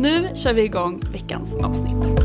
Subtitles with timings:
[0.00, 2.20] Nu kör vi igång veckans avsnitt.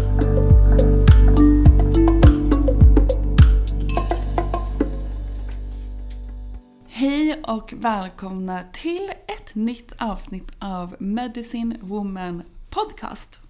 [6.88, 13.42] Hej och välkomna till ett nytt avsnitt av Medicine Woman Podcast.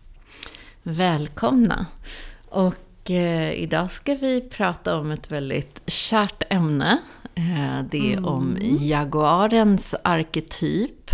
[0.84, 1.86] Välkomna!
[2.50, 7.00] Och eh, idag ska vi prata om ett väldigt kärt ämne.
[7.36, 11.12] Eh, det är om jaguarens arketyp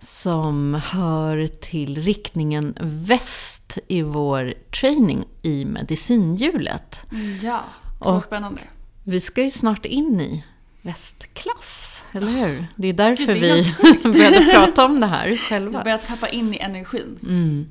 [0.00, 7.00] som hör till riktningen väst i vår training i medicinhjulet.
[7.42, 7.64] Ja,
[8.02, 8.60] så Och- spännande.
[9.04, 10.44] Vi ska ju snart in i
[10.82, 12.66] västklass, eller hur?
[12.76, 13.64] Det är därför Gud, det är
[14.04, 15.82] vi började prata om det här Jag själva.
[15.82, 17.18] börjar tappa in i energin.
[17.22, 17.66] Mm.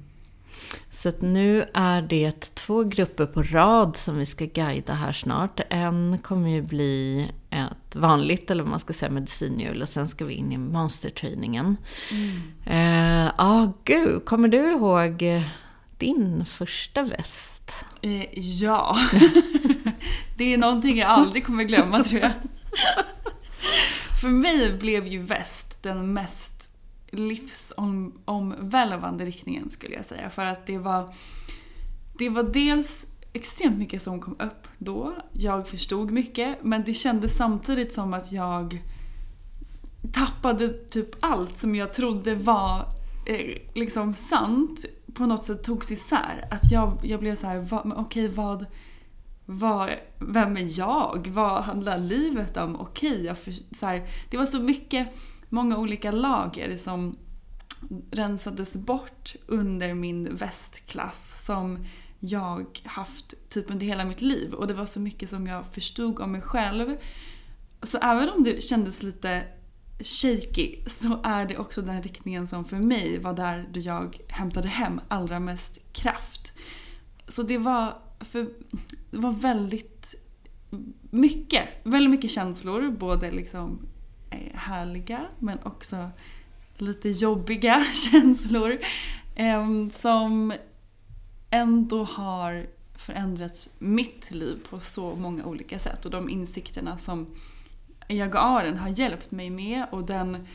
[0.92, 5.60] Så nu är det två grupper på rad som vi ska guida här snart.
[5.70, 7.28] En kommer ju bli
[7.94, 11.78] ett vanligt, eller vad man ska säga, medicinhjul och sen ska vi in i monsterträningen.
[12.66, 15.44] Ja, ah, gud, kommer du ihåg eh,
[15.98, 17.86] din första väst?
[18.02, 18.98] Eh, ja.
[20.38, 22.32] det är någonting jag aldrig kommer glömma tror jag.
[24.22, 26.70] För mig blev ju väst den mest
[27.12, 30.30] livsomvälvande riktningen skulle jag säga.
[30.30, 31.16] För att det var,
[32.18, 35.16] det var dels extremt mycket som kom upp då.
[35.34, 38.84] Jag förstod mycket men det kändes samtidigt som att jag
[40.12, 42.88] tappade typ allt som jag trodde var
[43.26, 46.48] eh, liksom sant på något sätt togs isär.
[46.52, 48.66] Att jag, jag blev så här, va, men okej vad,
[49.46, 49.90] vad,
[50.20, 51.28] vem är jag?
[51.28, 52.76] Vad handlar livet om?
[52.76, 55.08] Okej, jag för, så här, det var så mycket,
[55.50, 57.16] många olika lager som
[58.12, 61.86] rensades bort under min västklass som
[62.26, 64.54] jag haft typ under hela mitt liv.
[64.54, 66.98] Och det var så mycket som jag förstod om mig själv.
[67.82, 69.44] Så även om det kändes lite
[70.00, 74.68] shaky så är det också den riktningen som för mig var där då jag hämtade
[74.68, 76.54] hem allra mest kraft.
[77.28, 78.50] Så det var, för,
[79.12, 80.16] det var väldigt
[81.12, 82.92] mycket, väldigt mycket känslor.
[82.92, 83.80] Både liksom
[84.30, 86.10] eh, härliga men också
[86.78, 88.80] lite jobbiga känslor.
[89.36, 90.54] Ehm, som
[91.54, 96.06] ändå har förändrat mitt liv på så många olika sätt.
[96.06, 97.36] Och de insikterna som
[98.08, 100.48] Jaguaren har hjälpt mig med och den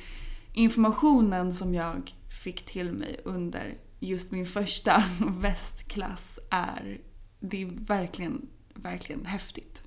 [0.53, 6.99] informationen som jag fick till mig under just min första västklass är,
[7.41, 9.83] det är verkligen, verkligen häftigt.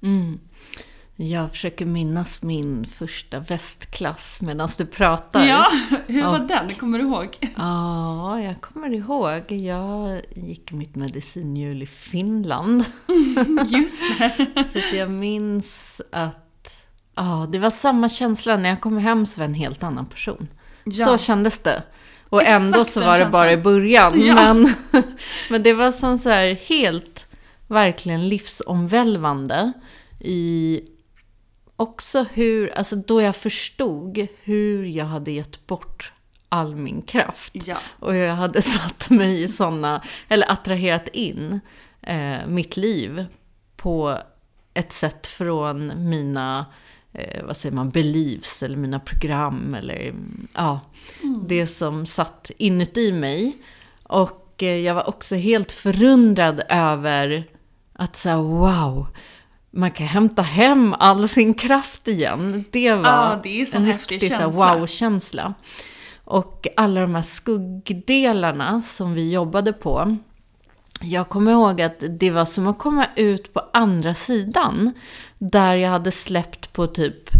[0.00, 0.40] Mm.
[1.22, 5.46] Jag försöker minnas min första västklass medan du pratar.
[5.46, 5.70] Ja,
[6.06, 6.74] hur var Och- den?
[6.74, 7.28] Kommer du ihåg?
[7.56, 9.52] Ja, jag kommer ihåg.
[9.52, 12.84] Jag gick mitt medicinhjul i Finland.
[13.66, 14.64] Just det.
[14.64, 16.82] Så jag minns att
[17.14, 18.56] ja, det var samma känsla.
[18.56, 20.48] När jag kom hem så var jag en helt annan person.
[20.84, 21.06] Ja.
[21.06, 21.82] Så kändes det.
[22.28, 24.26] Och Exakt ändå så var det bara i början.
[24.26, 24.34] Ja.
[24.34, 24.74] Men,
[25.50, 27.26] men det var som så här helt,
[27.68, 29.72] verkligen livsomvälvande
[30.20, 30.80] i
[31.80, 36.12] också hur, alltså då jag förstod hur jag hade gett bort
[36.48, 37.52] all min kraft.
[37.66, 37.76] Ja.
[37.98, 41.60] Och hur jag hade satt mig i sådana, eller attraherat in
[42.02, 43.26] eh, mitt liv
[43.76, 44.18] på
[44.74, 46.66] ett sätt från mina,
[47.12, 50.14] eh, vad säger man, beliefs eller mina program eller
[50.54, 50.80] ja,
[51.48, 53.56] det som satt inuti mig.
[54.02, 57.44] Och eh, jag var också helt förundrad över
[57.92, 59.06] att säga wow,
[59.70, 62.64] man kan hämta hem all sin kraft igen.
[62.70, 65.54] Det var Ja, det en häftig riktig wow-känsla.
[66.24, 70.16] Och alla de här skuggdelarna som vi jobbade på.
[71.00, 74.92] Jag kommer ihåg att det var som att komma ut på andra sidan.
[75.38, 77.30] Där jag hade släppt på typ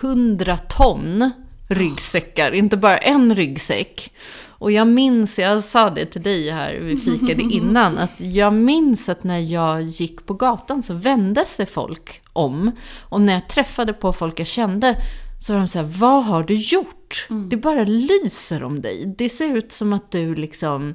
[0.00, 1.30] 100 ton
[1.68, 4.12] ryggsäckar, inte bara en ryggsäck.
[4.62, 9.08] Och jag minns, jag sa det till dig här, vi fikade innan, att jag minns
[9.08, 12.70] att när jag gick på gatan så vände sig folk om.
[13.00, 14.96] Och när jag träffade på folk jag kände
[15.40, 17.26] så var de så här, vad har du gjort?
[17.50, 19.14] Det bara lyser om dig.
[19.18, 20.94] Det ser ut som att du liksom,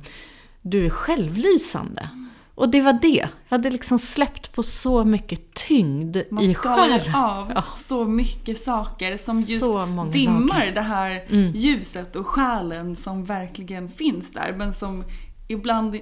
[0.62, 2.10] du är självlysande.
[2.58, 3.08] Och det var det.
[3.50, 7.16] Jag hade liksom släppt på så mycket tyngd Man i skalar ju själen.
[7.16, 7.64] av Ja.
[7.76, 9.64] så mycket saker som just
[10.14, 10.62] dimmar.
[10.64, 10.74] Mm.
[10.74, 11.26] det här
[11.56, 15.04] ljuset och själen som verkligen finns där men som
[15.48, 16.00] ibland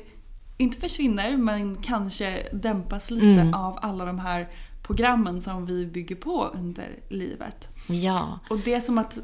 [0.57, 3.53] inte försvinner men kanske dämpas lite Mm.
[3.53, 4.47] av alla de här
[4.83, 7.69] programmen som vi bygger på under livet.
[7.87, 8.39] Ja.
[8.49, 9.17] Och det är som att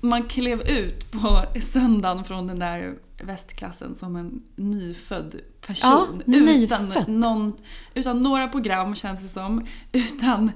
[0.00, 5.34] man klev ut på söndagen från den där västklassen som en nyfödd
[5.68, 6.22] person.
[6.26, 7.52] Ja, utan, någon,
[7.94, 9.66] utan några program känns det som.
[9.92, 10.52] Utan,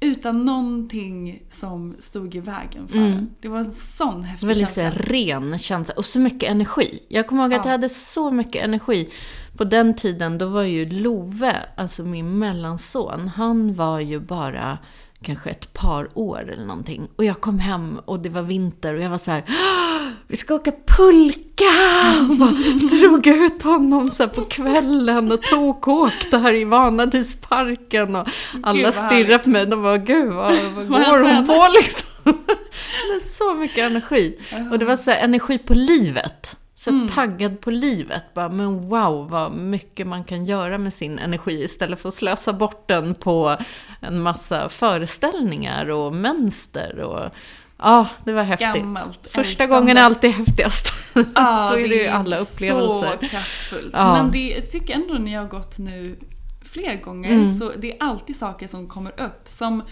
[0.00, 3.30] utan någonting som stod i vägen för en.
[3.40, 4.82] Det var en sån häftig Väldigt känsla.
[4.82, 7.02] här, ren känsla och så mycket energi.
[7.08, 7.64] Jag kommer ihåg att Ja.
[7.64, 9.10] jag hade så mycket energi.
[9.56, 14.78] På den tiden då var ju Love, alltså min mellanson, han var ju bara
[15.24, 17.08] kanske ett par år eller någonting.
[17.16, 20.36] Och jag kom hem och det var vinter och jag var så här, "Ah, vi
[20.36, 21.64] ska åka pulka!
[22.30, 22.50] Och bara
[23.00, 28.16] drog ut honom så på kvällen och tokåkte här i Vanadisparken.
[28.16, 28.28] Och
[28.62, 32.08] alla stirrade på mig och bara, gud vad, vad går hon på liksom?
[33.08, 34.38] Det är så mycket energi.
[34.72, 36.56] Och det var så här, energi på livet.
[36.84, 37.08] Så Mm.
[37.08, 38.34] taggad på livet.
[38.34, 42.52] Bara, men wow, vad mycket man kan göra med sin energi istället för att slösa
[42.52, 43.56] bort den på
[44.00, 46.98] en massa föreställningar och mönster.
[47.00, 47.30] Och,
[47.78, 48.74] ja, det var häftigt.
[48.74, 49.80] Gammalt, Första ältande.
[49.80, 50.86] gången är alltid häftigast.
[51.34, 53.18] Ja, så är det ju alla upplevelser.
[53.22, 53.90] Så kraftfullt.
[53.92, 54.12] Ja.
[54.12, 56.18] Men det, jag tycker ändå när jag har gått nu
[56.62, 57.48] fler gånger Mm.
[57.48, 59.48] så det är alltid saker som kommer upp.
[59.48, 59.82] Som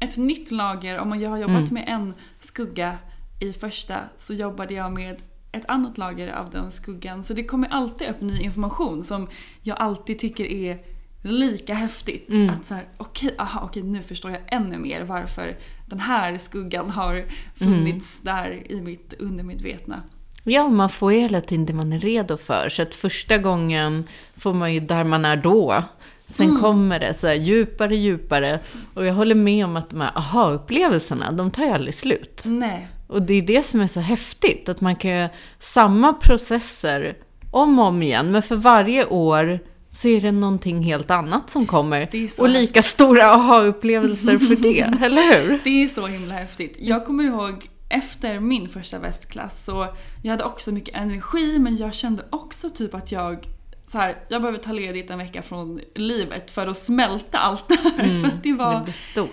[0.00, 1.74] ett nytt lager, om jag har jobbat Mm.
[1.74, 2.98] med en skugga
[3.40, 5.16] i första så jobbade jag med
[5.52, 7.24] ett annat lager av den skuggan.
[7.24, 9.28] Så det kommer alltid upp ny information som
[9.62, 10.78] jag alltid tycker är
[11.22, 12.28] lika häftigt.
[12.30, 12.50] Mm.
[12.50, 15.56] Att så här, okej, aha, okej, nu förstår jag ännu mer varför
[15.86, 17.24] den här skuggan har
[17.54, 18.34] funnits Mm.
[18.36, 20.02] där i mitt undermedvetna.
[20.44, 22.68] Ja, man får ju hela tiden det man är redo för.
[22.68, 24.04] Så att första gången
[24.36, 25.84] får man ju där man är då.
[26.26, 26.60] Sen Mm.
[26.62, 28.60] kommer det så här djupare, djupare.
[28.94, 32.42] Och jag håller med om att de här aha-upplevelserna, de tar ju aldrig slut.
[32.44, 32.88] Nej.
[33.08, 37.16] Och det är det som är så häftigt, att man kan göra samma processer
[37.50, 41.66] om och om igen, men för varje år så är det någonting helt annat som
[41.66, 42.08] kommer.
[42.38, 45.60] Och lika stora aha-upplevelser för det, eller hur?
[45.64, 46.76] Det är så himla häftigt.
[46.78, 51.94] Jag kommer ihåg efter min första västklass så jag hade också mycket energi men jag
[51.94, 53.46] kände också typ att jag
[53.88, 57.76] så här, jag behöver ta ledigt en vecka från livet för att smälta allt det
[57.76, 58.22] här.
[58.22, 58.92] för att det, var, Mm, Det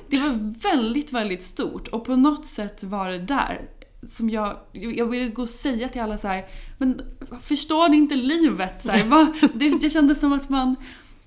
[0.09, 3.62] det var väldigt, väldigt stort och på något sätt var det där
[4.09, 6.45] som jag, jag ville gå och säga till alla så här,
[6.77, 7.01] men
[7.41, 8.83] förstår ni inte livet?
[8.83, 10.75] Så här, det, det kändes som att man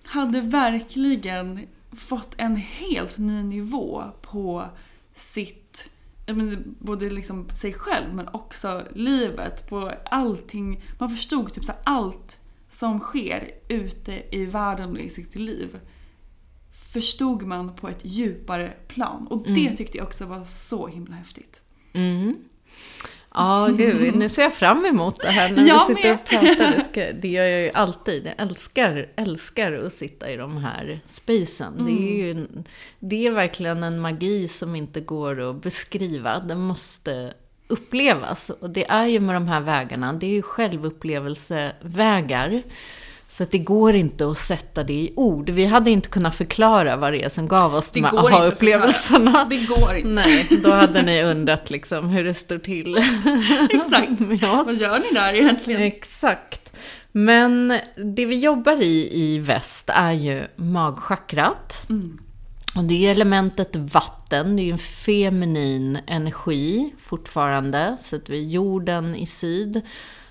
[0.04, 1.61] hade verkligen
[1.92, 4.64] fått en helt ny nivå på
[5.14, 5.90] sitt,
[6.26, 10.80] menar, både liksom sig själv men också livet, på allting.
[10.99, 12.38] Man förstod typ så allt
[12.78, 15.78] som sker ute i världen och i sitt liv
[16.92, 19.26] förstod man på ett djupare plan.
[19.26, 21.61] Och det tyckte jag också var så himla häftigt.
[21.92, 22.37] Mm.
[23.35, 26.18] Ja, gud, nu ser jag fram emot det här när Jag vi sitter med.
[26.20, 26.76] och pratar.
[26.76, 28.26] Det, ska, det gör jag ju alltid.
[28.26, 31.85] Jag älskar, älskar att sitta i de här spacen.
[31.85, 32.64] Det, är ju, en-
[33.00, 36.40] det är verkligen en magi som inte går att beskriva.
[36.40, 37.35] Den måste
[37.68, 38.50] upplevas.
[38.50, 42.62] Och det är ju med de här vägarna, det är ju självupplevelsevägar.
[43.30, 45.50] Så att det går inte att sätta det i ord.
[45.50, 49.46] Vi hade inte kunnat förklara vad det är som gav oss Det de här aha-upplevelserna.
[49.50, 50.08] Det går inte.
[50.10, 52.96] Nej, då hade ni undrat liksom hur det står till
[53.70, 54.20] Exakt.
[54.20, 54.66] med oss.
[54.66, 55.82] Vad gör ni där egentligen?
[55.82, 56.72] Exakt.
[57.12, 61.82] Men det vi jobbar i i väst är ju magchakrat.
[62.75, 67.96] Och det är elementet vatten, det är ju en feminin energi fortfarande.
[68.00, 69.82] Så att vi jorden i syd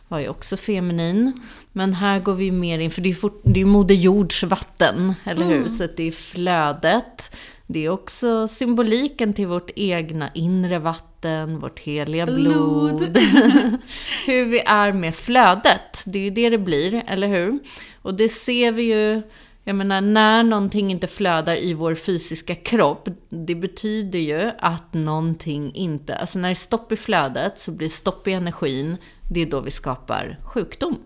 [0.07, 1.33] var ju också feminin.
[1.71, 5.13] Men här går vi mer in, för det är, fort, det är Moder Jords vatten,
[5.23, 5.69] eller hur?
[5.69, 7.35] Så att det är flödet.
[7.67, 12.97] Det är också symboliken till vårt egna inre vatten, vårt heliga blod.
[12.97, 13.17] Blod.
[14.25, 16.03] hur vi är med flödet.
[16.05, 17.59] Det är ju det det blir, eller hur?
[18.01, 19.21] Och det ser vi ju,
[19.67, 25.75] jag menar när någonting inte flödar i vår fysiska kropp, det betyder ju att någonting
[25.75, 28.97] inte, alltså när det är stopp i flödet så blir det stopp i energin,
[29.31, 30.97] det är då vi skapar sjukdom.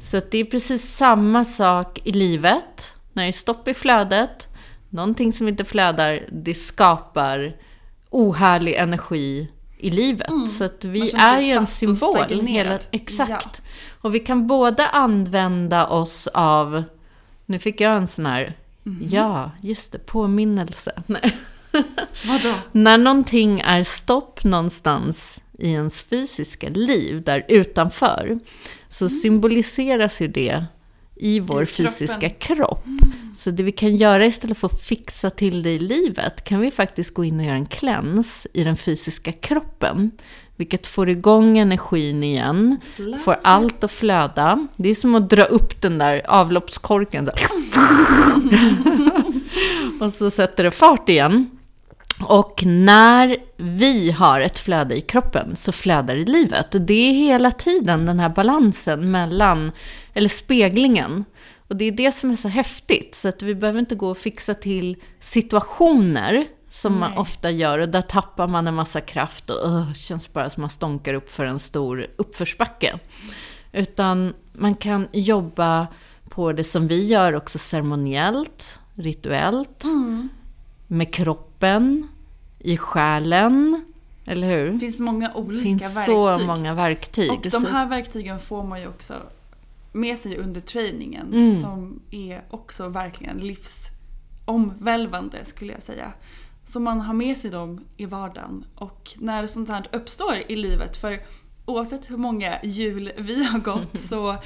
[0.00, 2.94] Så att det är precis samma sak i livet.
[3.12, 4.48] När det är stopp i flödet,
[4.88, 7.56] någonting som inte flödar, det skapar
[8.10, 10.30] ohärlig energi i livet.
[10.58, 12.46] Så att vi är ju en symbol.
[12.46, 13.62] Hela, exakt.
[14.00, 16.84] Och vi kan både använda oss av,
[17.50, 19.08] nu fick jag en sån här, Mhm.
[19.10, 21.02] ja, just det, påminnelse.
[22.26, 22.54] Vadå?
[22.72, 28.38] När någonting är stopp någonstans i ens fysiska liv, där utanför,
[28.88, 30.64] så symboliseras ju det
[31.16, 31.68] i vår Mm.
[31.76, 31.78] I.
[31.80, 31.92] Mm.
[31.92, 32.84] fysiska kropp.
[33.36, 36.70] Så det vi kan göra istället för att fixa till det i livet, kan vi
[36.70, 40.10] faktiskt gå in och göra en cleanse i den fysiska kroppen.
[40.60, 43.18] Vilket får igång energin igen, Flöde.
[43.18, 44.68] får allt att flöda.
[44.76, 47.32] Det är som att dra upp den där avloppskorken så.
[50.04, 51.50] och så sätter det fart igen.
[52.22, 56.66] Och när vi har ett flöde i kroppen så flödar i livet.
[56.70, 59.72] Det är hela tiden den här balansen mellan,
[60.14, 61.24] eller speglingen.
[61.68, 63.14] Och det är det som är så häftigt.
[63.14, 67.78] Så att vi behöver inte gå och fixa till situationer som man ofta gör.
[67.78, 71.28] Och där tappar man en massa kraft och uh, känns bara som man stånkar upp
[71.28, 72.98] för en stor uppförsbacke.
[73.72, 75.86] Utan man kan jobba
[76.28, 79.84] på det som vi gör också ceremoniellt, rituellt,
[80.86, 82.08] med kroppen,
[82.58, 83.84] i själen,
[84.24, 84.72] eller hur?
[84.72, 86.14] Det finns många olika finns verktyg.
[86.14, 87.30] så många verktyg.
[87.30, 89.14] Och de här verktygen får man ju också
[89.92, 91.60] med sig under träningen Mm.
[91.60, 96.12] som är också verkligen livsomvälvande skulle jag säga.
[96.72, 100.96] Så man har med sig dem i vardagen och när sånt här uppstår i livet,
[100.96, 101.20] för
[101.66, 104.36] oavsett hur många jul vi har gått så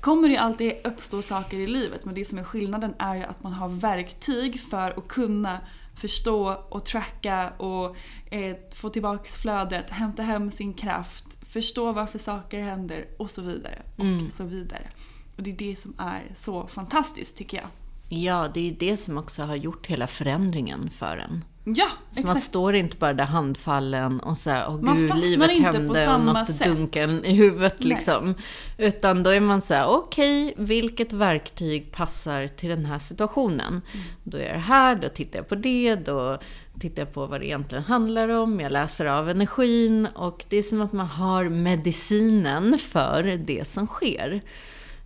[0.00, 3.22] kommer det ju alltid uppstå saker i livet men det som är skillnaden är ju
[3.22, 5.60] att man har verktyg för att kunna
[5.96, 7.96] förstå och tracka och
[8.30, 13.82] eh, få tillbaks flödet, hämta hem sin kraft, förstå varför saker händer och så vidare.
[13.96, 14.30] Och Mm.
[14.30, 14.88] så vidare.
[15.36, 17.66] Och det är det som är så fantastiskt tycker jag.
[18.08, 21.44] Ja, det är ju det som också har gjort hela förändringen för en.
[21.66, 22.46] Ja, Så man exakt.
[22.46, 25.90] står inte bara där handfallen och så här, åh Man gud, livet inte på hände
[25.90, 26.66] och samma något sätt.
[26.76, 27.88] dunken i huvudet Nej.
[27.88, 28.34] liksom.
[28.78, 33.68] Utan då är man så här, okej, vilket verktyg passar till den här situationen?
[33.92, 34.06] Mm.
[34.22, 36.38] Då är det här, då tittar jag på det, då
[36.80, 40.62] tittar jag på vad det egentligen handlar om, jag läser av energin och det är
[40.62, 44.40] som att man har medicinen för det som sker.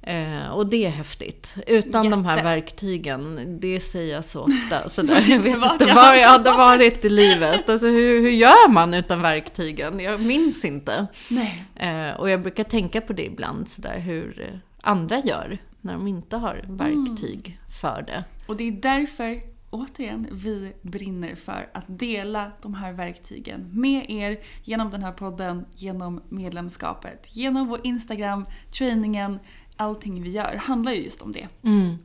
[0.08, 1.56] Eh, och det är häftigt.
[1.66, 2.48] Utan de här Jätte.
[2.48, 4.88] verktygen, det säger jag så ofta.
[4.88, 7.68] Så där, jag vet inte var jag hade varit i livet.
[7.68, 10.00] Alltså hur, hur gör man utan verktygen?
[10.00, 11.06] Jag minns inte.
[11.28, 11.64] Nej.
[11.74, 16.06] Eh, och jag brukar tänka på det ibland, så där, hur andra gör när de
[16.06, 18.24] inte har verktyg för det.
[18.46, 24.38] Och det är därför, återigen, vi brinner för att dela de här verktygen med er
[24.64, 28.46] genom den här podden, genom medlemskapet, genom vår Instagram,
[28.78, 29.38] träningen,
[29.78, 31.48] allting vi gör handlar ju just om det.
[31.62, 31.98] Mm,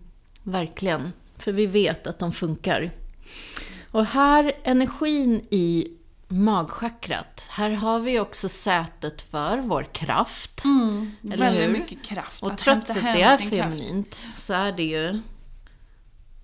[0.44, 1.12] verkligen.
[1.38, 2.92] För vi vet att de funkar.
[3.92, 5.88] Och här, energin i
[6.28, 10.64] magchakrat, här har vi också sätet för vår kraft.
[11.24, 11.74] Eller Väldigt hur?
[11.74, 12.44] mycket kraft.
[12.44, 15.20] Och trots att det är feminint så är det ju...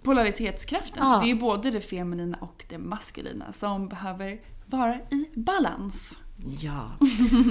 [0.04, 1.04] Polaritetskraften.
[1.08, 1.20] Ja.
[1.20, 6.18] Det är ju både det feminina och det maskulina som behöver vara i balans.
[6.62, 6.92] Ja.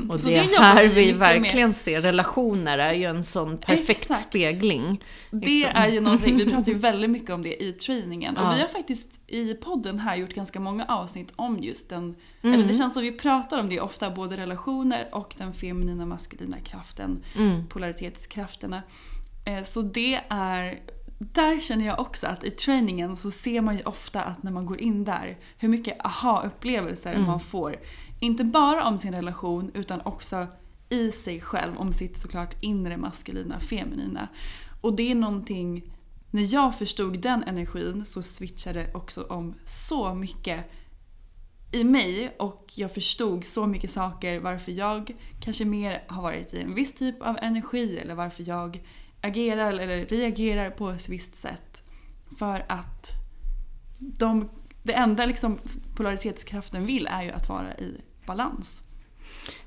[0.08, 4.20] Och det det är här vi verkligen ser relationer är ju en sån perfekt Exakt.
[4.20, 5.04] spegling.
[5.30, 5.72] Det liksom.
[5.74, 8.34] är ju någonting, vi pratar ju väldigt mycket om det i träningen.
[8.38, 8.48] Ja.
[8.50, 12.54] Och vi har faktiskt i podden här gjort ganska många avsnitt om just den, Mm.
[12.54, 16.56] eller det känns som vi pratar om det ofta, både relationer och den feminina maskulina
[16.60, 17.66] kraften, Mm.
[17.68, 18.82] polaritetskrafterna.
[19.44, 20.78] Eh, Så det är,
[21.18, 24.66] där känner jag också att i träningen så ser man ju ofta att när man
[24.66, 27.26] går in där, hur mycket aha-upplevelser Mm.
[27.26, 27.76] man får.
[28.20, 30.46] Inte bara om sin relation utan också
[30.88, 34.28] i sig själv om sitt såklart inre maskulina, feminina.
[34.80, 35.94] Och det är någonting,
[36.30, 40.70] när jag förstod den energin så switchade också om så mycket
[41.72, 46.60] i mig och jag förstod så mycket saker varför jag kanske mer har varit i
[46.60, 48.82] en viss typ av energi eller varför jag
[49.20, 51.82] agerar eller reagerar på ett visst sätt.
[52.38, 53.10] För att
[53.98, 54.48] de,
[54.82, 55.58] det enda liksom
[55.96, 58.82] polaritetskraften vill är ju att vara i balans.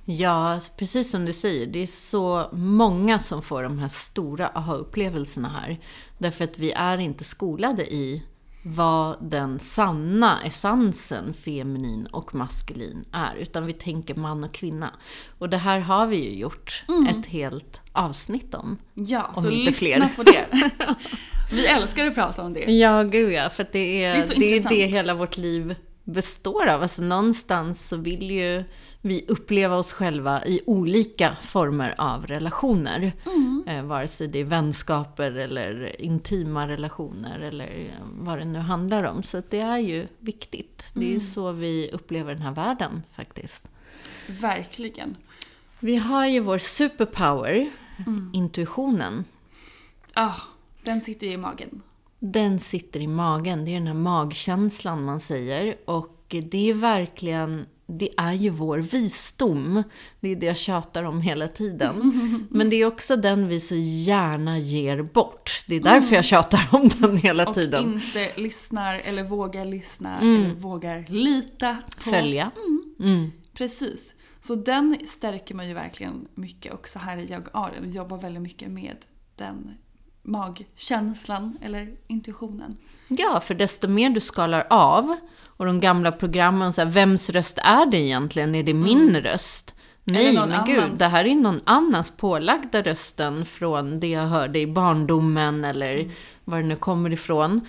[0.06, 1.68] Ja, precis som du säger.
[1.68, 5.80] Det är så många som får de här stora aha-upplevelserna här.
[6.18, 8.24] Därför att vi är inte skolade i
[8.63, 13.36] vad den sanna essensen feminin och maskulin är.
[13.36, 14.94] Utan vi tänker man och kvinna.
[15.39, 17.08] Och det här har vi ju gjort mm.
[17.08, 18.77] ett helt avsnitt om.
[18.94, 20.15] Ja, om så inte lyssna fler.
[20.15, 20.46] på det.
[21.51, 22.60] Vi älskar att prata om det.
[22.60, 23.50] Ja, gud ja.
[23.50, 25.75] För det är det, är det, är det hela vårt liv
[26.12, 26.82] består av.
[26.82, 28.63] Alltså någonstans så vill ju
[29.01, 33.13] vi uppleva oss själva i olika former av relationer.
[33.25, 33.63] Mm.
[33.68, 37.70] Eh, vare sig det är vänskaper eller intima relationer eller
[38.13, 39.24] vad det nu handlar om.
[39.24, 40.91] Så det är ju viktigt.
[40.94, 41.20] Det är mm.
[41.20, 43.72] så vi upplever den här världen faktiskt.
[44.27, 45.18] Verkligen.
[45.80, 48.32] Vi har ju vår superpower, mm.
[48.34, 49.25] intuitionen.
[50.13, 50.41] Ja, ah,
[50.84, 51.82] den sitter i magen.
[52.24, 53.66] Den sitter i magen.
[53.66, 55.75] Det är den här magkänslan man säger.
[55.86, 57.66] Och det är verkligen
[58.00, 59.84] det är ju vår visdom.
[60.20, 62.48] Det är det jag tjatar om hela tiden.
[62.50, 65.63] Men det är också den vi så gärna ger bort.
[65.68, 66.16] Det är därför mm.
[66.16, 67.86] jag tjatar om den hela och tiden.
[67.90, 70.46] Och inte lyssnar eller vågar lyssna mm.
[70.46, 72.10] eller vågar lita på.
[72.10, 72.51] Följa.
[72.56, 73.13] Mm.
[73.13, 73.32] mm.
[73.54, 74.16] Precis.
[74.42, 77.48] Så den stärker man ju verkligen mycket också här i Jag.
[77.54, 78.96] Jag jobbar väldigt mycket med
[79.36, 79.72] den
[80.24, 82.78] magkänslan eller intuitionen.
[83.08, 87.58] Ja, för desto mer du skalar av och de gamla programmen, så här, vems röst
[87.63, 88.56] är det egentligen?
[88.56, 89.22] Är det min mm.
[89.22, 89.75] röst?
[90.04, 90.68] Nej, men annans?
[90.68, 95.96] gud, det här är någon annans pålagda rösten från det jag hörde i barndomen eller
[95.96, 96.12] mm.
[96.44, 97.62] var det nu kommer ifrån.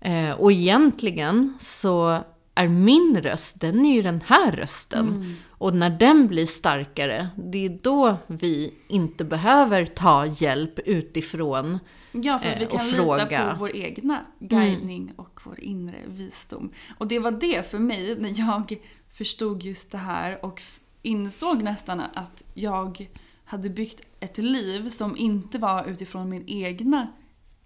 [0.00, 5.08] Eh, och egentligen så är min röst, den är ju den här rösten.
[5.08, 5.34] Mm.
[5.50, 11.78] Och när den blir starkare, det är då vi inte behöver ta hjälp utifrån
[12.12, 15.14] Ja, för vi eh, kan lita på vår egna guidning mm.
[15.16, 16.70] och vår inre visdom.
[16.98, 18.78] Och det var det för mig när jag
[19.12, 20.62] förstod just det här och
[21.02, 23.08] insåg nästan att jag
[23.44, 27.06] hade byggt ett liv som inte var utifrån min egna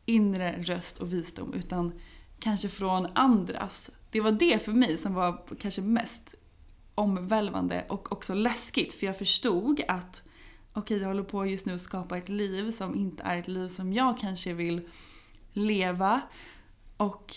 [0.06, 1.92] inre röst och visdom utan
[2.38, 3.90] kanske från andras.
[4.14, 6.34] Det var det för mig som var kanske mest
[6.94, 10.22] omvälvande och också läskigt för jag förstod att
[10.72, 13.48] okej okay, jag håller på just nu att skapa ett liv som inte är ett
[13.48, 14.88] liv som jag kanske vill
[15.52, 16.20] leva
[16.96, 17.36] och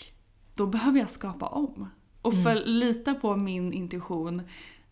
[0.54, 1.90] då behöver jag skapa om.
[2.22, 2.62] Och för mm.
[2.64, 4.42] lita på min intuition.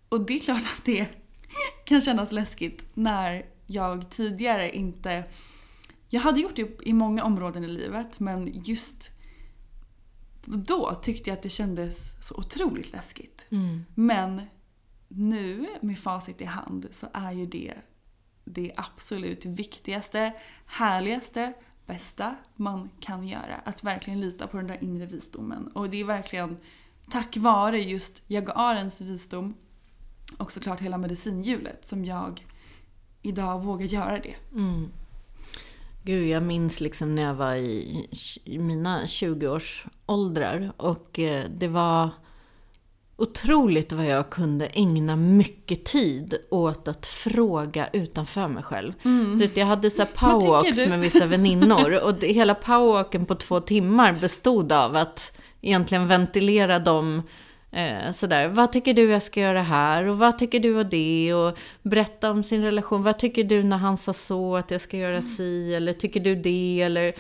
[0.09, 1.09] Och det är klart att det
[1.85, 5.25] kan kännas läskigt när jag tidigare inte...
[6.09, 9.11] Jag hade gjort det i många områden i livet men just
[10.47, 13.45] då tyckte jag att det kändes så otroligt läskigt.
[13.51, 13.85] Mm.
[13.95, 14.43] Men
[15.09, 17.75] nu med facit i hand så är ju det
[18.47, 20.33] det absolut viktigaste,
[20.67, 21.53] härligaste,
[21.87, 23.55] bästa man kan göra.
[23.65, 25.69] Att verkligen lita på den där inre visdomen.
[25.69, 26.57] Och det är verkligen
[27.11, 29.55] tack vare just Jaguarens visdom
[30.37, 32.47] och såklart hela medicinhjulet som jag
[33.23, 34.35] idag vågar göra det.
[34.53, 34.93] Mm.
[36.07, 38.09] Gud, jag minns liksom när jag var i,
[38.45, 42.11] i mina 20-årsåldrar och eh, det var
[43.17, 48.93] otroligt vad jag kunde ägna mycket tid åt att fråga utanför mig själv.
[49.05, 49.49] Mm.
[49.55, 54.73] Jag hade så powerwalks med vissa väninnor och det, hela powerwalken på två timmar bestod
[54.73, 57.23] av att egentligen ventilera dem
[57.77, 61.35] eh, sådär, vad tycker du jag ska göra här och vad tycker du och det
[61.35, 63.03] och berätta om sin relation.
[63.03, 65.23] Vad tycker du när han sa så att jag ska göra mm.
[65.23, 67.13] si eller tycker du det eller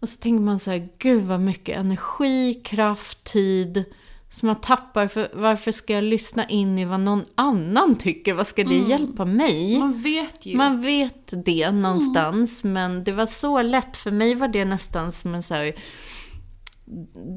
[0.00, 3.84] och så tänker man så här, gud vad mycket energi, kraft, tid
[4.30, 5.08] som jag tappar.
[5.08, 8.34] För varför ska jag lyssna in i vad någon annan tycker?
[8.34, 8.90] Vad ska det mm.
[8.90, 9.78] hjälpa mig?
[9.78, 10.56] Man vet ju.
[10.56, 12.64] Man vet det någonstans.
[12.64, 12.72] Mm.
[12.72, 13.96] Men det var så lätt.
[13.96, 15.74] För mig var det nästan som en så här,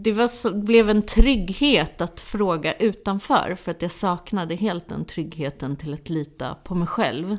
[0.03, 3.55] Det var så, blev en trygghet att fråga utanför.
[3.55, 7.37] För att jag saknade helt den tryggheten till att lita på mig själv.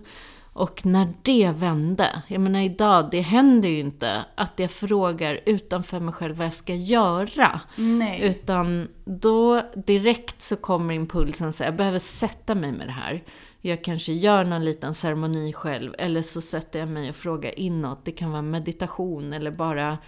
[0.52, 6.00] Och när det vände, jag menar idag, det händer ju inte att jag frågar utanför
[6.00, 7.60] mig själv vad jag ska göra.
[7.76, 8.20] Nej.
[8.22, 13.24] Utan då direkt så kommer impulsen så jag behöver sätta mig med det här.
[13.60, 18.04] Jag kanske gör någon liten ceremoni själv, eller så sätter jag mig och frågar inåt.
[18.04, 19.98] Det kan vara meditation eller bara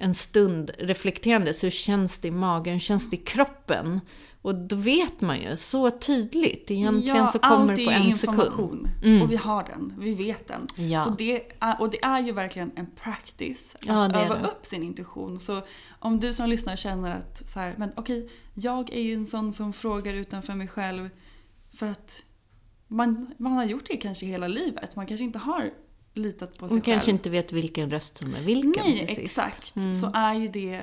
[0.00, 1.54] en stund reflekterande.
[1.54, 2.72] Så hur känns det i magen?
[2.72, 4.00] Hur känns det i kroppen?
[4.42, 6.70] Och då vet man ju så tydligt.
[6.70, 8.88] Egentligen ja, så kommer det på en information.
[9.00, 9.22] sekund.
[9.22, 10.66] Och vi har den, vi vet den.
[10.90, 11.04] Ja.
[11.04, 14.46] Så det är, och det är ju verkligen en practice att Ja, öva det.
[14.48, 15.40] upp sin intuition.
[15.40, 15.62] Så
[15.98, 19.52] om du som lyssnar känner att så här, men okej, jag är ju en sån
[19.52, 21.10] som frågar utanför mig själv
[21.74, 22.22] för att
[22.86, 24.96] man, man har gjort det kanske hela livet.
[24.96, 25.70] Man kanske inte har
[26.14, 26.94] litat på sig Man själv.
[26.94, 29.76] kanske inte vet vilken röst som är vilken Nej, exakt.
[29.76, 30.00] Mm.
[30.00, 30.80] Så är ju det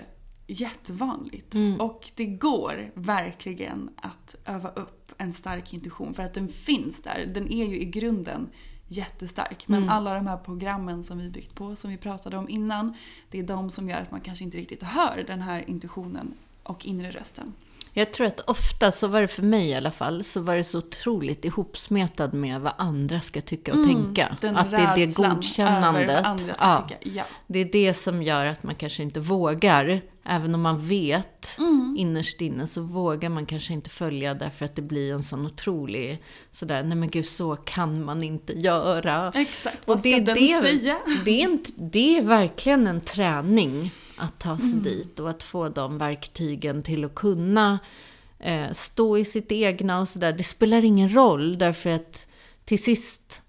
[0.48, 1.56] jättevanligt.
[1.80, 7.32] Och det går verkligen att öva upp en stark intuition för att den finns där.
[7.34, 8.50] Den är ju i grunden
[8.88, 9.68] jättestark.
[9.68, 9.90] Men Mm.
[9.90, 12.94] alla de här programmen som vi byggt på, som vi pratade om innan,
[13.32, 16.86] det är de som gör att man kanske inte riktigt hör den här intuitionen och
[16.86, 17.54] inre rösten.
[17.98, 20.64] Jag tror att ofta, så var det för mig i alla fall, så var det
[20.64, 24.26] så otroligt ihopsmetad med vad andra ska tycka och tänka.
[24.26, 26.40] Mm, Den Att det är det godkännandet.
[26.42, 26.88] ska ja.
[27.04, 27.24] Ja.
[27.48, 30.02] Det är det som gör att man kanske inte vågar.
[30.26, 31.96] Även om man vet Mm.
[32.00, 36.24] innerst inne så vågar man kanske inte följa därför att det blir en sån otrolig
[36.52, 39.32] sådär, nej men gud så kan man inte göra.
[39.36, 40.98] Exakt, vad ska är den det, säga?
[41.26, 44.84] Det är, en, det är verkligen en träning att ta sig Mm.
[44.84, 47.80] dit och att få de verktygen till att kunna
[48.40, 50.34] eh, stå i sitt egna och sådär.
[50.34, 52.28] Det spelar ingen roll därför att
[52.66, 53.42] till sist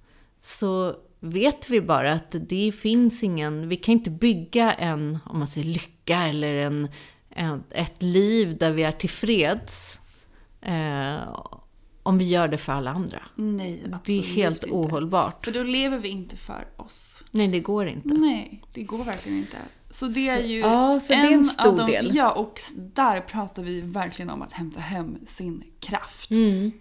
[0.42, 5.48] så vet vi bara att det finns ingen, vi kan inte bygga en, om man
[5.48, 6.88] säger lycka eller en,
[7.30, 9.98] en, ett liv där vi är tillfreds
[10.60, 11.16] eh,
[12.02, 13.22] om vi gör det för alla andra.
[13.34, 14.74] Nej, absolut Det är helt inte.
[14.74, 15.44] ohållbart.
[15.44, 17.24] För då lever vi inte för oss.
[17.30, 18.08] Nej, det går inte.
[18.08, 19.56] Nej, det går verkligen inte.
[19.98, 22.14] Så det är ju ja, det är en stor av de, del.
[22.14, 26.30] Ja, och där pratar vi verkligen om att hämta hem sin kraft.
[26.30, 26.72] Mm.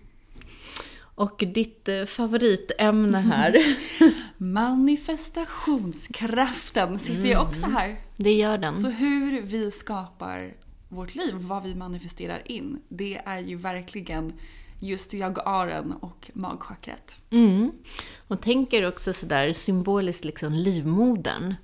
[0.99, 3.77] Och ditt eh, favoritämne här,
[4.37, 7.97] Manifestationskraften sitter ju också här.
[8.17, 8.81] det gör den.
[8.81, 10.53] Så hur vi skapar
[10.89, 14.33] vårt liv, vad vi manifesterar in, det är ju verkligen
[14.79, 17.21] just jag-aren och magchakrat.
[17.29, 17.71] Mm.
[18.27, 21.55] Och tänker också sådär symboliskt liksom livmodern.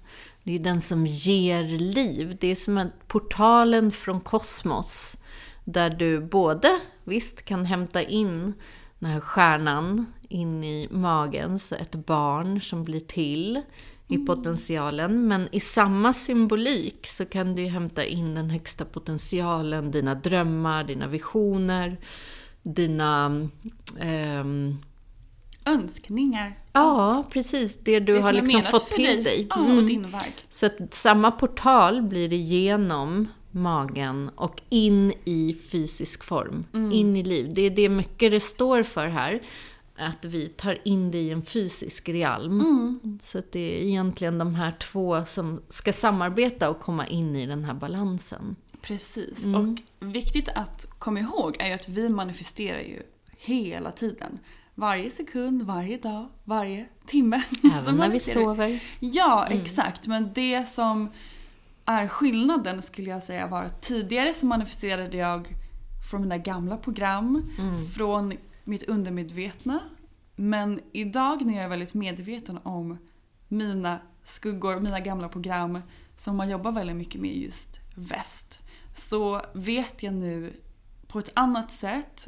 [0.43, 2.38] Det är den som ger liv.
[2.39, 5.17] Det är som portalen från kosmos.
[5.65, 8.53] Där du både, visst, kan hämta in
[8.99, 13.62] den här stjärnan in i magen, så ett barn som blir till
[14.08, 15.27] i potentialen.
[15.27, 21.08] Men i samma symbolik så kan du hämta in den högsta potentialen, dina drömmar, dina
[21.08, 21.97] visioner,
[22.63, 23.47] dina
[23.99, 24.77] ehm,
[25.65, 26.54] Önskningar.
[26.73, 27.78] Ja, precis.
[27.84, 29.47] Det du det har liksom fått till dig.
[29.49, 29.78] Ja, Mm.
[29.78, 30.45] och din verk.
[30.49, 36.63] Så att samma portal blir igenom magen och in i fysisk form.
[36.73, 36.91] Mm.
[36.91, 37.54] In i liv.
[37.54, 39.41] Det är det mycket det står för här.
[39.97, 42.60] Att vi tar in det i en fysisk realm.
[42.62, 43.19] Mm.
[43.21, 47.45] Så att det är egentligen de här två som ska samarbeta och komma in i
[47.45, 48.56] den här balansen.
[48.82, 49.43] Precis.
[49.45, 49.56] Mm.
[49.56, 49.78] Och
[50.13, 53.02] viktigt att komma ihåg är ju att vi manifesterar ju
[53.38, 54.39] hela tiden.
[54.75, 57.43] Varje sekund, varje dag, varje timme.
[57.75, 58.83] Även när vi sover.
[58.99, 60.07] Ja, exakt.
[60.07, 61.09] Men det som
[61.86, 65.47] är skillnaden skulle jag säga var att tidigare så manifesterade jag
[66.12, 67.51] från mina gamla program,
[67.95, 68.33] från
[68.63, 69.79] mitt undermedvetna.
[70.36, 72.97] Men idag när jag är väldigt medveten om
[73.47, 75.79] mina skuggor, mina gamla program
[76.17, 78.59] som man jobbar väldigt mycket med just väst.
[78.95, 80.53] Så vet jag nu
[81.07, 82.27] på ett annat sätt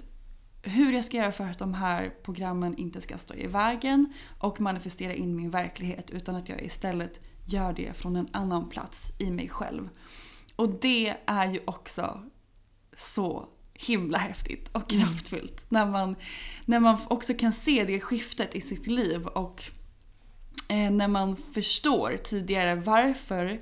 [0.65, 4.61] hur jag ska göra för att de här programmen inte ska stå i vägen och
[4.61, 9.31] manifestera in min verklighet utan att jag istället gör det från en annan plats i
[9.31, 9.89] mig själv.
[10.55, 12.23] Och det är ju också
[12.97, 16.15] så himla häftigt och kraftfullt när, man,
[16.65, 19.63] när man också kan se det skiftet i sitt liv och
[20.69, 23.61] eh, när man förstår tidigare varför,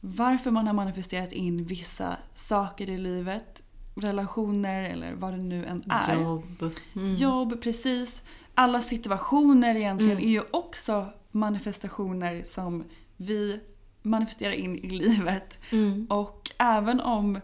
[0.00, 3.62] varför man har manifesterat in vissa saker i livet,
[4.00, 6.22] relationer eller vad det nu än är.
[6.22, 6.74] Jobb.
[6.94, 7.10] Mm.
[7.10, 8.22] Jobb, precis.
[8.54, 12.84] Alla situationer egentligen är ju också manifestationer som
[13.16, 13.60] vi
[14.02, 15.58] manifesterar in i livet.
[15.70, 16.06] Mm.
[16.10, 17.40] Och även om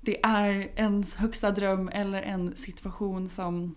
[0.00, 3.74] det är ens högsta dröm eller en situation som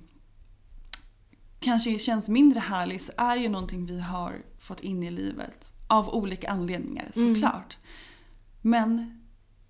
[1.59, 5.73] kanske känns mindre härlig så är det ju någonting vi har fått in i livet.
[5.87, 7.77] Av olika anledningar såklart.
[8.61, 9.21] Men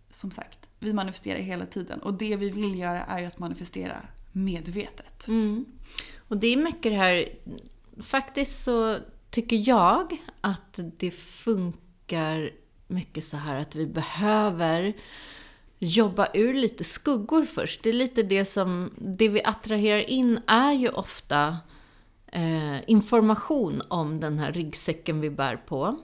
[0.10, 3.96] som sagt, vi manifesterar hela tiden och det vi vill göra är ju att manifestera
[4.32, 5.28] medvetet.
[5.28, 5.66] Mm.
[6.18, 7.30] Och det är mycket det här,
[8.02, 8.98] faktiskt så
[9.30, 12.52] tycker jag att det funkar
[12.88, 14.94] mycket så här att vi behöver
[15.80, 17.84] jobba ur lite skuggor först.
[17.84, 21.58] Det är lite det som, det vi attraherar in är ju ofta
[22.28, 26.00] eh, information om den här ryggsäcken vi bär på.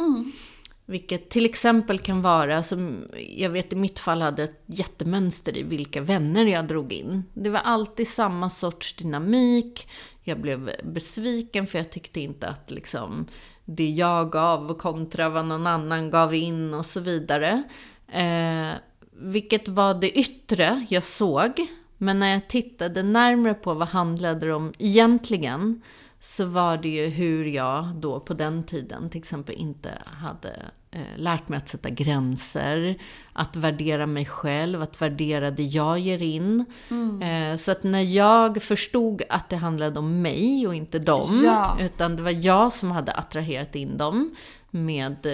[0.90, 5.64] Vilket till exempel kan vara, som jag vet i mitt fall hade ett jättemönster i
[5.64, 7.24] vilka vänner jag drog in.
[7.34, 9.88] Det var alltid samma sorts dynamik.
[10.24, 13.28] Jag blev besviken för jag tyckte inte att liksom
[13.66, 17.64] det jag gav kontra vad någon annan gav in och så vidare.
[18.08, 18.70] Eh,
[19.12, 21.68] vilket var det yttre jag såg.
[21.98, 25.82] Men när jag tittade närmre på vad handlade det om egentligen
[26.20, 30.72] så var det ju hur jag då på den tiden till exempel inte hade
[31.16, 32.98] lärt mig att sätta gränser,
[33.34, 36.66] att värdera mig själv, att värdera det jag ger in.
[36.90, 37.22] Mm.
[37.22, 41.78] Eh, så att när jag förstod att det handlade om mig och inte dem, ja.
[41.80, 44.36] utan det var jag som hade attraherat in dem,
[44.72, 45.34] med eh,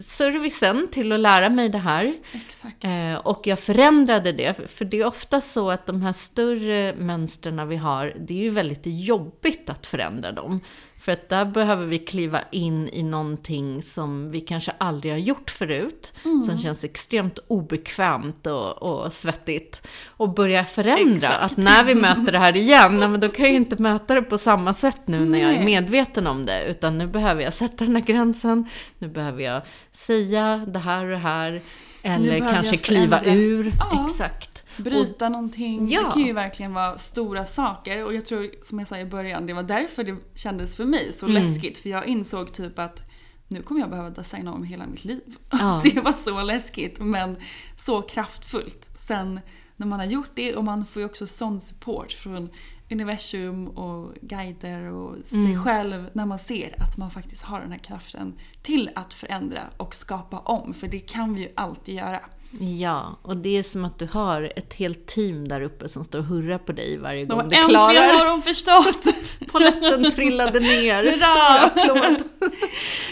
[0.00, 2.14] servicen till att lära mig det här.
[2.32, 2.84] Exakt.
[2.84, 7.68] Eh, och jag förändrade det, för det är ofta så att de här större mönstren
[7.68, 10.60] vi har, det är ju väldigt jobbigt att förändra dem.
[11.00, 15.50] För att där behöver vi kliva in i någonting som vi kanske aldrig har gjort
[15.50, 16.12] förut.
[16.24, 16.42] Mm.
[16.42, 19.88] Som känns extremt obekvämt och, och svettigt.
[20.06, 21.14] Och börja förändra.
[21.14, 21.42] Exakt.
[21.42, 24.22] Att när vi möter det här igen, men då kan jag ju inte möta det
[24.22, 26.66] på samma sätt nu när jag är medveten om det.
[26.66, 28.68] Utan nu behöver jag sätta den här gränsen.
[28.98, 31.60] Nu behöver jag säga det här och det här.
[32.02, 33.72] Eller kanske kliva ur.
[33.78, 34.06] Ja.
[34.06, 34.49] Exakt.
[34.82, 35.90] Bryta och, någonting.
[35.90, 36.02] Ja.
[36.02, 38.04] Det kan ju verkligen vara stora saker.
[38.04, 41.12] Och jag tror, som jag sa i början, det var därför det kändes för mig
[41.18, 41.42] så mm.
[41.42, 41.78] läskigt.
[41.78, 43.02] För jag insåg typ att
[43.48, 45.36] nu kommer jag behöva designa om hela mitt liv.
[45.50, 45.82] Ja.
[45.94, 47.36] Det var så läskigt men
[47.76, 48.90] så kraftfullt.
[48.98, 49.40] Sen
[49.76, 52.48] när man har gjort det och man får ju också sån support från
[52.90, 55.64] universum och guider och sig mm.
[55.64, 59.94] själv när man ser att man faktiskt har den här kraften till att förändra och
[59.94, 60.74] skapa om.
[60.74, 62.20] För det kan vi ju alltid göra.
[62.58, 66.18] Ja, och det är som att du har ett helt team där uppe som står
[66.18, 67.94] och hurrar på dig varje gång de, du klarar...
[67.94, 69.04] Äntligen har de förstått!
[69.52, 72.22] Polletten trillade ner, stor applåd.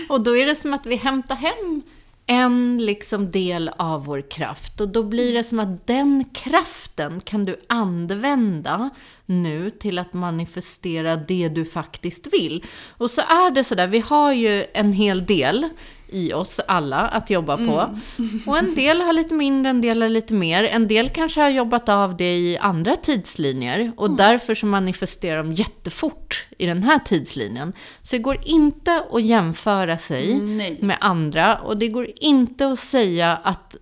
[0.08, 1.82] och då är det som att vi hämtar hem
[2.30, 4.80] en liksom del av vår kraft.
[4.80, 8.90] Och då blir det som att den kraften kan du använda
[9.26, 12.64] nu till att manifestera det du faktiskt vill.
[12.88, 15.68] Och så är det sådär, vi har ju en hel del
[16.08, 17.96] i oss alla att jobba på.
[18.18, 18.40] Mm.
[18.46, 20.64] Och en del har lite mindre, en del har lite mer.
[20.64, 24.16] En del kanske har jobbat av det i andra tidslinjer och mm.
[24.16, 27.72] därför så manifesterar de jättefort i den här tidslinjen.
[28.02, 30.78] Så det går inte att jämföra sig Nej.
[30.80, 33.76] med andra och det går inte att säga att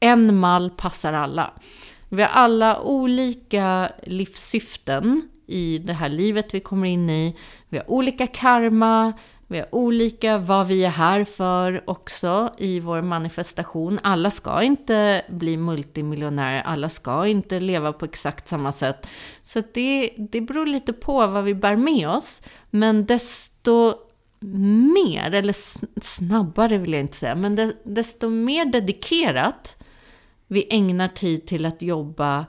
[0.00, 1.50] en mall passar alla.
[2.08, 7.36] Vi har alla olika livssyften i det här livet vi kommer in i.
[7.68, 9.12] Vi har olika karma,
[9.50, 13.98] vi har olika vad vi är här för också i vår manifestation.
[14.02, 19.06] Alla ska inte bli multimiljonärer, alla ska inte leva på exakt samma sätt.
[19.42, 22.42] Så det, det beror lite på vad vi bär med oss.
[22.70, 23.94] Men desto
[24.94, 25.54] mer, eller
[26.00, 29.76] snabbare vill jag inte säga, men desto mer dedikerat
[30.46, 32.46] vi ägnar tid till att jobba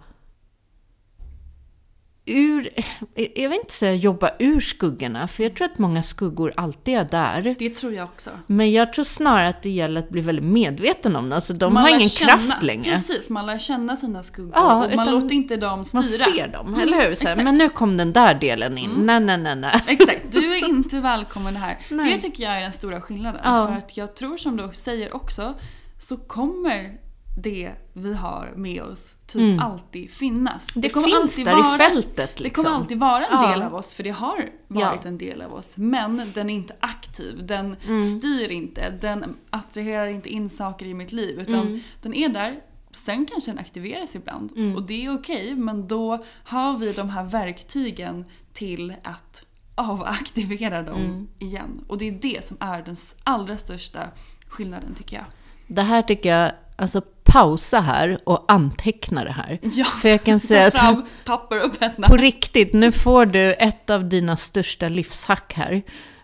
[2.29, 2.69] ur,
[3.15, 7.03] jag vill inte säga jobba ur skuggorna, för jag tror att många skuggor alltid är
[7.03, 7.55] där.
[7.59, 8.29] Det tror jag också.
[8.47, 11.35] Men jag tror snarare att det gäller att bli väldigt medveten om det.
[11.35, 12.91] Alltså de man har ingen känna, kraft längre.
[12.91, 16.01] Precis, man lär känna sina skuggor ja, och man låter inte dem styra.
[16.01, 17.15] Man ser dem, mm, eller hur?
[17.15, 18.91] Så här, men nu kom den där delen in.
[18.91, 19.05] Mm.
[19.05, 19.83] Nej, nej, nej, nej.
[19.87, 21.77] Exakt, du är inte välkommen här.
[21.89, 22.15] Nej.
[22.15, 23.41] Det tycker jag är den stora skillnaden.
[23.43, 23.67] Ja.
[23.67, 25.53] För att jag tror som du säger också,
[25.99, 27.08] så kommer
[27.41, 29.59] det vi har med oss typ mm.
[29.59, 30.65] alltid finnas.
[30.73, 32.39] Det, det kommer finns där vara, i fältet.
[32.39, 32.63] Liksom.
[32.63, 33.51] Det kommer alltid vara en ja.
[33.51, 35.07] del av oss, för det har varit ja.
[35.07, 35.77] en del av oss.
[35.77, 38.19] Men den är inte aktiv, den mm.
[38.19, 41.39] styr inte, den attraherar inte in saker i mitt liv.
[41.39, 41.79] Utan mm.
[42.01, 42.59] den är där,
[42.91, 44.51] sen kanske den aktiveras ibland.
[44.55, 44.75] Mm.
[44.75, 50.83] Och det är okej, okay, men då har vi de här verktygen till att avaktivera
[50.83, 51.27] dem mm.
[51.39, 51.85] igen.
[51.87, 54.09] Och det är det som är den allra största
[54.47, 55.25] skillnaden tycker jag.
[55.67, 59.59] Det här tycker jag, alltså pausa här och anteckna det här.
[59.61, 62.07] Ja, För jag kan säga att papper och penna.
[62.07, 65.81] På riktigt, nu får du ett av dina största livshack här.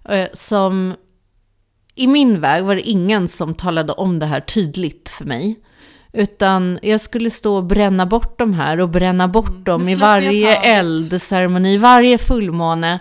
[0.09, 0.95] Eh, som
[1.95, 5.59] i min väg var det ingen som talade om det här tydligt för mig.
[6.13, 9.95] Utan jag skulle stå och bränna bort de här och bränna bort mm, dem i
[9.95, 12.99] varje eldceremoni, varje fullmåne.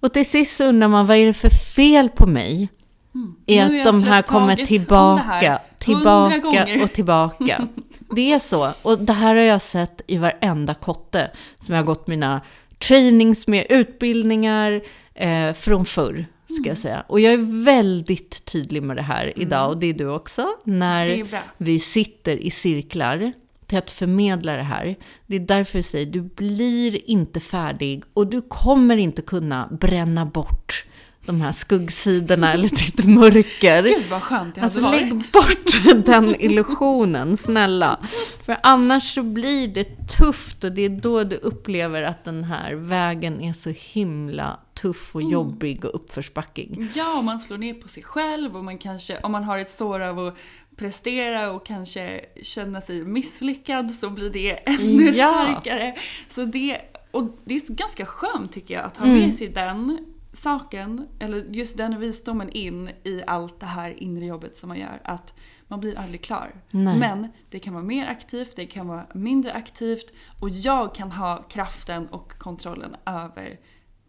[0.00, 2.68] Och till sist undrar man, vad är det för fel på mig?
[3.16, 3.34] Mm.
[3.46, 7.68] Är att de här kommer tillbaka, tillbaka och tillbaka.
[8.10, 8.72] Det är så.
[8.82, 12.40] Och det här har jag sett i varenda kotte som jag har gått mina
[12.78, 14.82] trainings med, utbildningar
[15.14, 16.68] eh, från förr, ska mm.
[16.68, 17.04] jag säga.
[17.08, 19.42] Och jag är väldigt tydlig med det här mm.
[19.42, 21.26] idag, och det är du också, när
[21.56, 23.32] vi sitter i cirklar
[23.66, 24.96] till att förmedla det här.
[25.26, 30.26] Det är därför jag säger, du blir inte färdig och du kommer inte kunna bränna
[30.26, 30.84] bort
[31.26, 33.82] de här skuggsidorna eller ditt mörker.
[33.82, 35.32] Gud vad skönt det Alltså hade lägg varit.
[35.32, 37.98] bort den illusionen, snälla.
[38.46, 42.74] För annars så blir det tufft och det är då du upplever att den här
[42.74, 45.26] vägen är så himla tuff Mm.
[45.26, 46.86] och jobbig och uppförsbackig.
[46.94, 49.70] Ja, och man slår ner på sig själv och man kanske, om man har ett
[49.70, 50.36] sår av att
[50.76, 55.32] prestera och kanske känna sig misslyckad så blir det ännu Ja.
[55.32, 55.94] starkare.
[56.30, 56.78] Så det,
[57.10, 59.18] och det är ganska skönt tycker jag att ha Mm.
[59.18, 59.98] med sig den
[60.36, 65.00] saken, eller just den visdomen in i allt det här inre jobbet som man gör.
[65.04, 65.34] Att
[65.68, 66.54] man blir aldrig klar.
[66.70, 66.98] Nej.
[66.98, 71.42] Men det kan vara mer aktivt, det kan vara mindre aktivt och jag kan ha
[71.42, 73.58] kraften och kontrollen över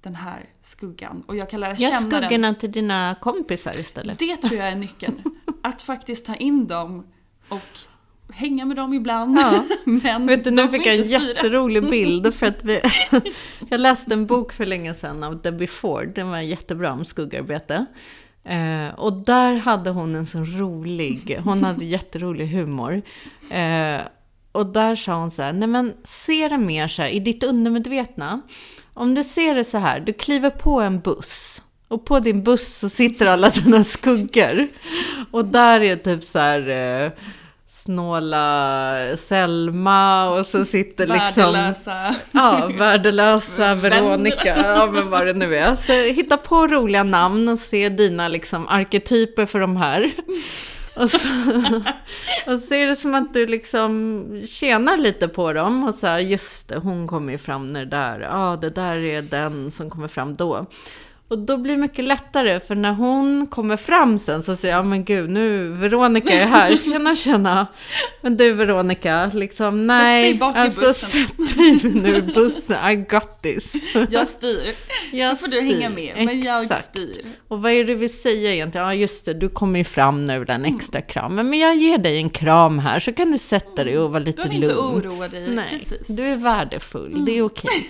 [0.02, 1.24] den här skuggan.
[1.28, 2.22] Och jag kan lära Gör känna den.
[2.22, 4.20] skuggorna till dina kompisar istället.
[4.20, 5.24] Det tror jag är nyckeln.
[5.64, 7.08] Att faktiskt ta in dem
[7.50, 7.80] och
[8.34, 9.38] hänga med dem ibland.
[9.38, 9.64] Ja.
[9.86, 11.20] Men Vet du, nu fick jag en styra.
[11.20, 12.82] jätterolig bild för att vi...
[13.70, 17.86] jag läste en bok för länge sedan av Debbie Ford, den var jättebra om skuggarbete.
[18.44, 23.02] Eh, och där hade hon en så rolig, hon hade jätterolig humor.
[23.50, 24.02] Eh,
[24.52, 27.44] och där sa hon så här, nej men se det mer så här, i ditt
[27.44, 28.42] undermedvetna.
[28.94, 31.62] Om du ser det så här, du kliver på en buss.
[31.88, 34.68] Och på din buss så sitter alla dina skuggor.
[35.32, 36.70] Och där är typ så här...
[36.70, 37.12] Eh,
[37.88, 41.54] snåla Selma och så sitter liksom...
[41.54, 42.16] Värdelösa.
[42.32, 43.76] Ja, värdelösa.
[43.76, 45.76] Veronica, ja men vad det nu är.
[45.76, 50.12] Så hitta på roliga namn och se dina liksom arketyper för de här.
[50.96, 51.30] Och så,
[52.52, 56.20] och så är det som att du liksom tjänar lite på dem och så här,
[56.20, 59.90] just det, hon kommer ju fram när det där, ja det där är den som
[59.90, 60.66] kommer fram då.
[61.30, 64.86] Och då blir det mycket lättare, för när hon kommer fram sen så säger jag,
[64.86, 67.68] men gud, nu, Veronica är här, tjena tjena.
[68.22, 72.90] Men du Veronica, liksom, nej, dig bak i alltså bussen." sätt dig nu i bussen,
[72.92, 73.74] I got this.
[74.10, 74.76] Jag styr.
[75.12, 75.96] Jag så får du hänga styr.
[76.16, 76.26] med.
[76.26, 76.84] Men jag Exakt.
[76.84, 77.26] styr.
[77.48, 78.88] Och vad är det du vill säga egentligen?
[78.88, 81.50] Ja, just det, du kommer ju fram nu, den extra kramen.
[81.50, 84.26] Men jag ger dig en kram här, så kan du sätta dig och vara Du
[84.26, 85.08] lite behöver inte lugn.
[85.08, 85.48] oroa dig.
[85.50, 86.08] Nej, Precis.
[86.08, 87.90] du är värdefull, det är okej.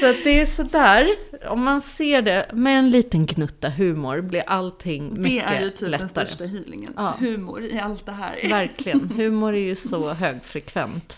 [0.00, 1.06] Så att det är sådär,
[1.48, 5.70] om man ser det med en liten gnutta humor blir allting mycket Det är ju
[5.70, 6.08] typ den lättare.
[6.26, 6.92] största healingen.
[6.96, 7.14] Ja.
[7.18, 8.38] Humor i allt det här.
[8.48, 11.16] Verkligen, humor är ju så högfrekvent.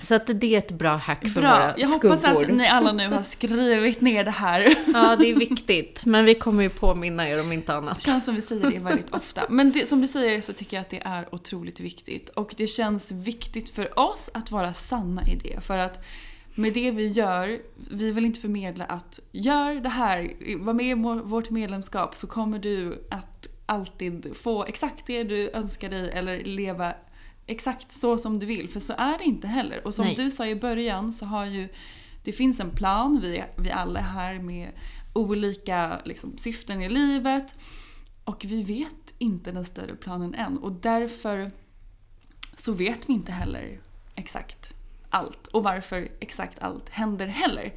[0.00, 1.42] Så att det är ett bra hack för Mm.
[1.42, 1.50] Bra.
[1.58, 2.42] våra Jag hoppas skuggor.
[2.42, 4.74] att ni alla nu har skrivit ner det här.
[4.94, 6.06] Ja, det är viktigt.
[6.06, 7.94] Men vi kommer ju påminna er om inte annat.
[7.98, 9.42] Det känns som vi säger det väldigt ofta.
[9.48, 12.28] Men det, som du säger så tycker jag att det är otroligt viktigt.
[12.28, 15.60] Och det känns viktigt för oss att vara sanna i det.
[15.64, 16.04] För att
[16.54, 20.94] med det vi gör, vi vill inte förmedla att gör det här, var med i
[21.24, 26.94] vårt medlemskap så kommer du att alltid få exakt det du önskar dig eller leva
[27.46, 28.68] exakt så som du vill.
[28.68, 29.86] För så är det inte heller.
[29.86, 30.14] Och som Nej.
[30.14, 31.68] du sa i början så har ju
[32.24, 34.70] det finns en plan, vi, vi alla är här med
[35.12, 37.54] olika liksom, syften i livet.
[38.24, 40.58] Och vi vet inte den större planen än.
[40.58, 41.50] Och därför
[42.56, 43.80] så vet vi inte heller
[44.14, 44.74] exakt
[45.12, 45.46] allt.
[45.46, 47.72] Och varför exakt allt händer heller.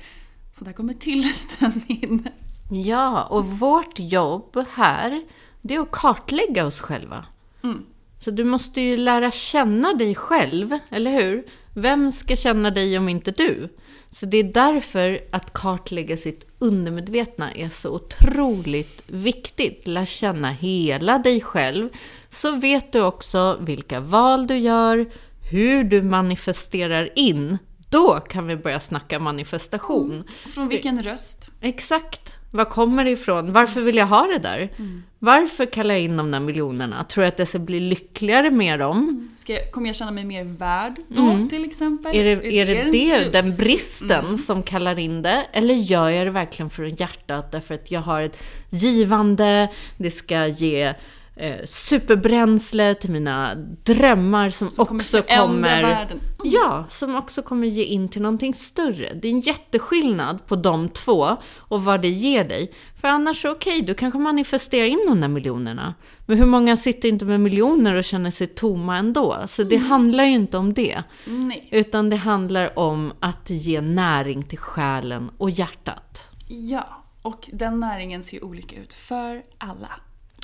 [0.54, 2.28] Så där kommer tilliten in.
[2.69, 5.24] Ja, och vårt jobb här,
[5.62, 7.26] det är att kartlägga oss själva.
[7.63, 7.86] Mm.
[8.19, 11.45] Så du måste ju lära känna dig själv, eller hur?
[11.74, 13.69] Vem ska känna dig om inte du?
[14.10, 19.88] Så det är därför att kartlägga sitt undermedvetna är så otroligt viktigt.
[19.88, 21.89] Lär känna hela dig själv,
[22.30, 25.12] så vet du också vilka val du gör,
[25.51, 27.58] hur du manifesterar in.
[27.89, 30.23] Då kan vi börja snacka manifestation.
[30.53, 31.51] Från vilken röst?
[31.62, 32.34] Exakt.
[32.51, 33.51] Var kommer det ifrån?
[33.51, 34.69] Varför vill jag ha det där?
[34.77, 35.03] Mm.
[35.19, 37.03] Varför kallar jag in de där miljonerna?
[37.03, 39.29] Tror jag att jag ska bli lyckligare med dem?
[39.36, 42.15] Ska jag, kommer jag känna mig mer värd då till exempel?
[42.15, 42.27] Mm.
[42.27, 45.45] Är det är det, en det den bristen som kallar in det?
[45.51, 50.47] Eller gör jag det verkligen från hjärtat därför att jag har ett givande, det ska
[50.47, 50.93] ge
[51.36, 55.84] eh, superbränsle till mina drömmar som, Som också kommer...
[55.84, 56.19] världen.
[56.43, 59.13] Ja, som också kommer ge in till någonting större.
[59.13, 62.74] Det är en jätteskillnad på de två och vad det ger dig.
[63.02, 65.93] För annars, okej, du kanske manifesterar in de där miljonerna.
[66.26, 69.43] Men hur många sitter inte med miljoner och känner sig tomma ändå?
[69.48, 71.04] Så det handlar ju inte om det.
[71.26, 71.67] Nej.
[71.71, 76.30] Utan det handlar om att ge näring till själen och hjärtat.
[76.48, 79.89] Ja, och den näringen ser olika ut för alla.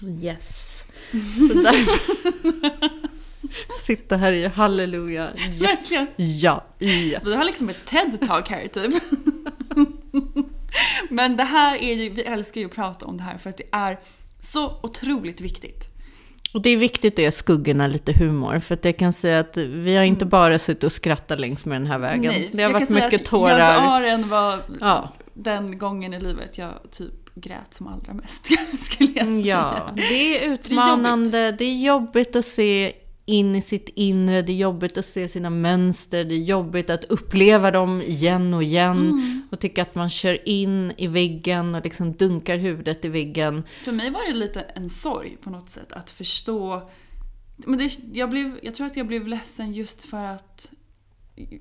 [0.03, 0.80] Yes.
[1.47, 2.01] Så därför...
[3.77, 5.29] Sitta här i halleluja.
[5.37, 5.61] Yes.
[5.61, 6.07] Verkligen.
[6.15, 7.23] Ja, yes.
[7.25, 9.03] Vi har liksom ett TED-talk här typ.
[11.09, 13.57] Men det här är ju, vi älskar ju att prata om det här för att
[13.57, 13.99] det är
[14.41, 15.87] så otroligt viktigt.
[16.53, 19.57] Och det är viktigt att ge skuggorna lite humor, för att jag kan säga att
[19.57, 22.33] vi har inte bara suttit och skrattat längs med den här vägen.
[22.51, 23.57] det har varit mycket tårar.
[23.59, 25.09] Jaguaren var Ja.
[25.33, 28.45] den gången i livet jag typ grät som allra mest,
[28.81, 29.43] skulle jag säga.
[29.45, 32.93] Ja, det är utmanande, det är jobbigt att se
[33.25, 37.03] in i sitt inre, det är jobbigt att se sina mönster, det är jobbigt att
[37.03, 39.41] uppleva dem igen och igen Mm.
[39.51, 43.63] och tycka att man kör in i väggen och liksom dunkar huvudet i väggen.
[43.83, 46.89] För mig var det lite en sorg på något sätt att förstå.
[47.57, 50.67] Men det, jag, blev, jag tror att jag blev ledsen just för att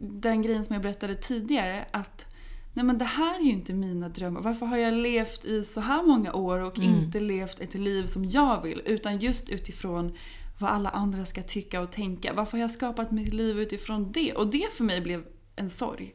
[0.00, 2.26] den grejen som jag berättade tidigare att
[2.72, 4.40] nej men det här är ju inte mina drömmar.
[4.40, 8.24] Varför har jag levt i så här många år och inte levt ett liv som
[8.24, 8.82] jag vill?
[8.86, 10.12] Utan just utifrån
[10.58, 12.32] vad alla andra ska tycka och tänka.
[12.32, 14.32] Varför har jag skapat mitt liv utifrån det?
[14.34, 15.24] Och det för mig blev
[15.56, 16.14] en sorg.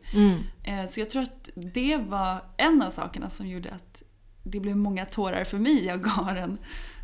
[0.63, 4.03] Eh, Så jag tror att det var en av sakerna som gjorde att
[4.43, 6.57] det blev många tårar för mig i agaren.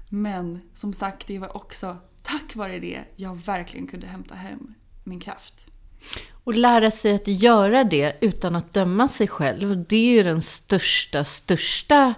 [0.09, 4.73] Men som sagt, det var också tack vare det jag verkligen kunde hämta hem
[5.03, 5.65] min kraft.
[6.43, 10.41] Och lära sig att göra det utan att döma sig själv, det är ju den
[10.41, 12.13] största, största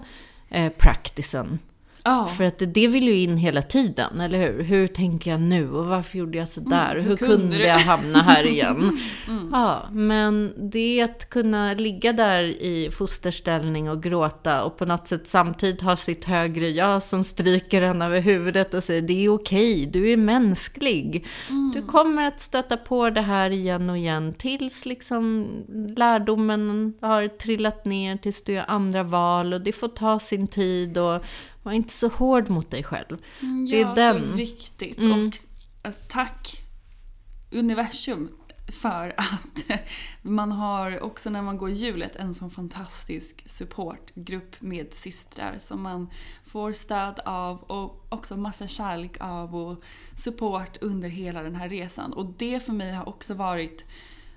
[0.50, 1.60] eh, practicen.
[2.06, 4.64] Ja, För att det vill ju in hela tiden, eller hur?
[4.64, 5.72] Hur tänker jag nu?
[5.72, 6.92] Och varför gjorde jag sådär?
[6.92, 9.00] Mm, hur hur kunde, kunde jag hamna här igen?
[9.52, 15.08] Ja, men det är att kunna ligga där i fosterställning och gråta och på något
[15.08, 19.30] sätt samtidigt ha sitt högre jag som stryker en över huvudet och säger det är
[19.30, 21.26] okej, du är mänsklig.
[21.74, 25.48] Du kommer att stöta på det här igen och igen tills liksom
[25.98, 30.98] lärdomen har trillat ner, tills du gör andra val och det får ta sin tid
[30.98, 31.24] och
[31.64, 33.18] var inte så hård mot dig själv.
[33.70, 34.22] Det är ja den.
[34.22, 34.98] så viktigt.
[34.98, 35.28] Mm.
[35.28, 35.38] Och
[35.82, 36.64] alltså, tack
[37.52, 38.30] universum
[38.68, 39.80] för att
[40.22, 46.10] man har också när man går hjulet en sån fantastisk supportgrupp med systrar som man
[46.46, 49.84] får stöd av och också massa kärlek av och
[50.24, 52.14] support under hela den här resan.
[52.14, 53.86] Och det för mig har också varit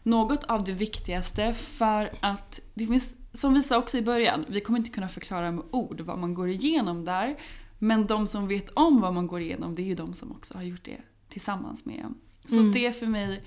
[0.02, 4.60] något av det viktigaste för att det finns, som vi sa också i början, vi
[4.60, 7.36] kommer inte kunna förklara med ord vad man går igenom där.
[7.78, 10.54] Men de som vet om vad man går igenom, det är ju de som också
[10.54, 12.14] har gjort det tillsammans med en.
[12.48, 13.44] Så det för mig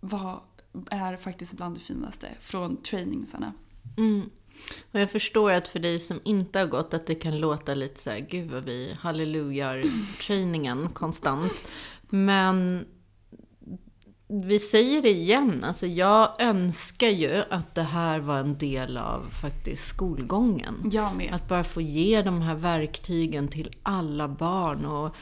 [0.00, 0.42] var,
[0.90, 3.52] är faktiskt bland det finaste från trainingsarna.
[3.96, 4.30] Mm.
[4.92, 8.00] Och jag förstår att för dig som inte har gått att det kan låta lite
[8.00, 9.84] så här, gud vad vi hallelujar
[10.20, 11.68] trainingen konstant.
[12.08, 12.86] Men
[14.32, 19.26] vi säger det igen, alltså jag önskar ju att det här var en del av
[19.42, 20.90] faktiskt skolgången.
[21.32, 25.16] Att bara få ge de här verktygen till alla barn och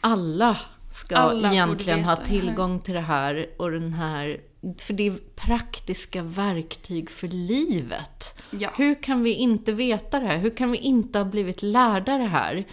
[0.00, 0.56] alla
[0.92, 4.40] ska Alla egentligen ha tillgång till det här och den här
[4.78, 8.42] för det är praktiska verktyg för livet.
[8.50, 8.70] Ja.
[8.76, 10.38] Hur kan vi inte veta det här?
[10.38, 12.64] Hur kan vi inte ha blivit lärda det här?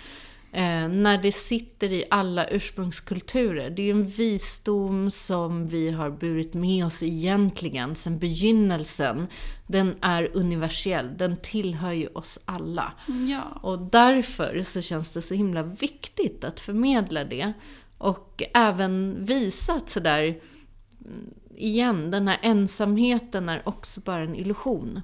[0.52, 3.70] Eh, när det sitter i alla ursprungskulturer.
[3.70, 9.28] Det är ju en visdom som vi har burit med oss egentligen sedan begynnelsen.
[9.68, 12.94] Den är universell, den tillhör ju oss alla.
[13.30, 13.44] Ja.
[13.62, 17.54] Och därför så känns det så himla viktigt att förmedla det.
[17.98, 25.02] Och även visa att sådär, mm, igen, den här ensamheten är också bara en illusion.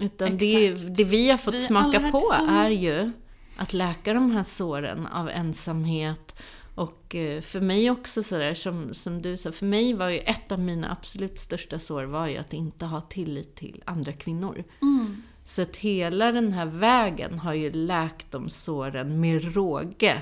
[0.00, 0.96] Utan det, Exakt.
[0.96, 3.12] det vi har fått Vi smaka på är ju
[3.58, 6.34] att läka de här såren av ensamhet.
[6.74, 10.52] Och eh, för mig också sådär, som, som du sa, för mig var ju ett
[10.52, 14.64] av mina absolut största sår var ju att inte ha tillit till andra kvinnor.
[14.82, 15.22] Mm.
[15.44, 20.18] Så att hela den här vägen har ju läkt de såren med råge.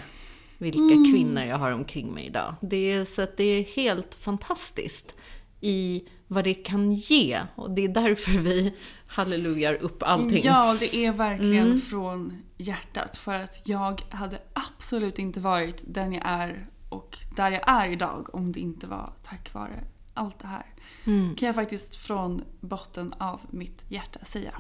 [0.59, 1.13] Vilka Mm.
[1.13, 2.55] kvinnor jag har omkring mig idag.
[2.61, 5.15] Det är, så att det är helt fantastiskt
[5.61, 7.41] i vad det kan ge.
[7.55, 8.75] Och det är därför vi
[9.17, 10.45] hallelujar upp allting.
[10.45, 11.81] Ja, det är verkligen Mm.
[11.81, 13.17] från hjärtat.
[13.17, 18.35] För att jag hade absolut inte varit den jag är och där jag är idag
[18.35, 20.67] om det inte var tack vare allt det här.
[21.05, 21.35] Mm.
[21.37, 24.55] Kan jag faktiskt från botten av mitt hjärta säga.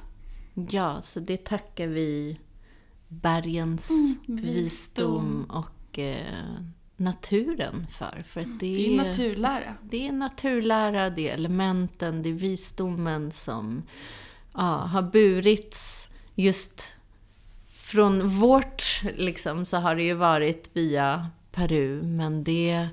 [0.70, 2.40] Ja, så det tackar vi
[3.08, 3.90] bergens
[4.28, 5.44] Mm, visdom.
[5.50, 6.56] och eh,
[6.96, 8.22] naturen för.
[8.26, 9.74] För att det, Det är naturlära.
[9.82, 13.82] Det är naturlära, det är elementen, det är visdomen som
[14.56, 16.92] ja, har burits just
[17.68, 22.88] från vårt, liksom, så har det ju varit via Peru, men det,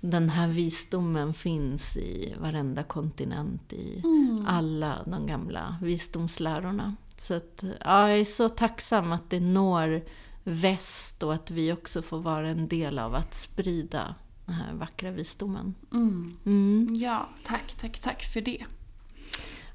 [0.00, 4.02] den här visdomen finns i varenda kontinent, i
[4.46, 6.96] alla de gamla visdomslärorna.
[7.16, 10.02] Så att, ja, jag är så tacksam att det når
[10.44, 14.14] väst och att vi också får vara en del av att sprida
[14.46, 15.74] den här vackra visdomen.
[15.92, 16.36] Mm.
[16.46, 16.94] Mm.
[16.94, 18.64] Ja, tack, tack, tack för det.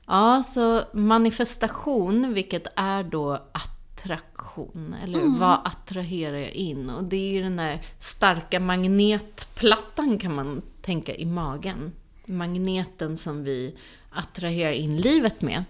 [0.07, 5.39] Ja, så manifestation, vilket är då attraktion, eller hur?
[5.39, 6.89] Vad attraherar jag in?
[6.89, 11.91] Och det är ju den här starka magnetplattan kan man tänka i magen.
[12.25, 13.75] Magneten som vi
[14.09, 15.63] attraherar in livet med.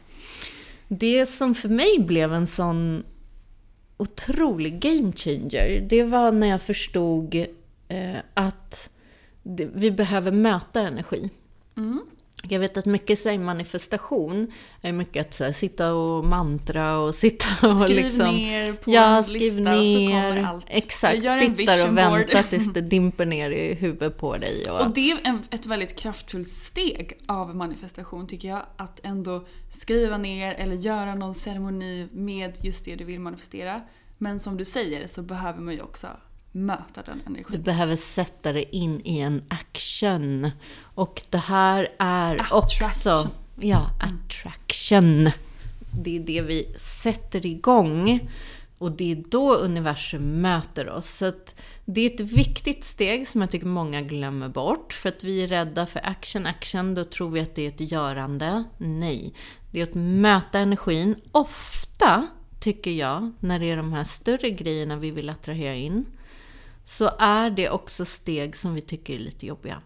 [0.88, 3.04] Det som för mig blev en sån
[3.98, 5.88] otrolig game changer.
[5.90, 7.36] Det var när jag förstod
[7.88, 8.90] eh, att
[9.74, 11.30] vi behöver möta energi.
[11.78, 12.02] Mm.
[12.50, 17.16] Jag vet att mycket säger manifestation är mycket att så här, sitta och mantra och
[17.16, 18.36] sitta och Skriv liksom...
[18.36, 20.30] ner på ja, en skriv lista så ner.
[20.30, 20.66] kommer allt.
[20.70, 24.70] Exakt, sitta och vänta tills det dimper ner i huvudet på dig.
[24.70, 28.66] Och, Och det är en, ett väldigt kraftfullt steg av manifestation tycker jag.
[28.78, 33.82] Att ändå skriva ner eller göra någon ceremoni med just det du vill manifestera.
[34.18, 36.08] Men som du säger så behöver man ju också
[36.66, 37.62] möta den Du energin.
[37.62, 40.52] behöver sätta det in i en action.
[40.82, 42.84] Och det här är också...
[42.84, 43.32] Attraction.
[43.60, 45.30] Ja, attraction.
[46.04, 48.30] Det är det vi sätter igång.
[48.78, 51.10] Och det är då universum möter oss.
[51.10, 51.32] Så
[51.86, 54.94] det är ett viktigt steg som jag tycker många glömmer bort.
[54.94, 57.92] För att vi är rädda för action, action, då tror vi att det är ett
[57.92, 58.64] görande.
[58.78, 59.34] Nej,
[59.72, 61.16] det är att möta energin.
[61.32, 62.28] Ofta,
[62.60, 66.06] tycker jag, när det är de här större grejerna vi vill attrahera in,
[66.88, 69.82] så är det också steg som vi tycker är lite jobbiga.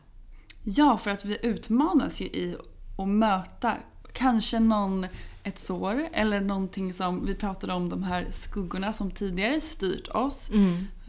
[0.63, 2.55] Ja, för att vi utmanas ju i
[2.97, 3.77] att möta
[4.13, 5.07] kanske någon,
[5.43, 10.49] ett sår eller någonting som vi pratade om, de här skuggorna som tidigare styrt oss.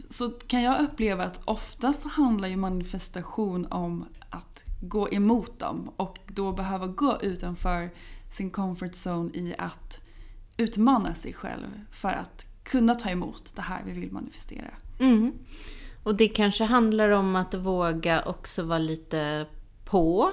[0.09, 5.91] Så kan jag uppleva att ofta så handlar ju manifestation om att gå emot dem
[5.95, 7.91] och då behöva gå utanför
[8.31, 10.01] sin comfort zone i att
[10.57, 14.71] utmana sig själv för att kunna ta emot det här vi vill manifestera.
[14.99, 15.33] Mm.
[16.03, 19.45] Och det kanske handlar om att våga också vara lite
[19.85, 20.31] på.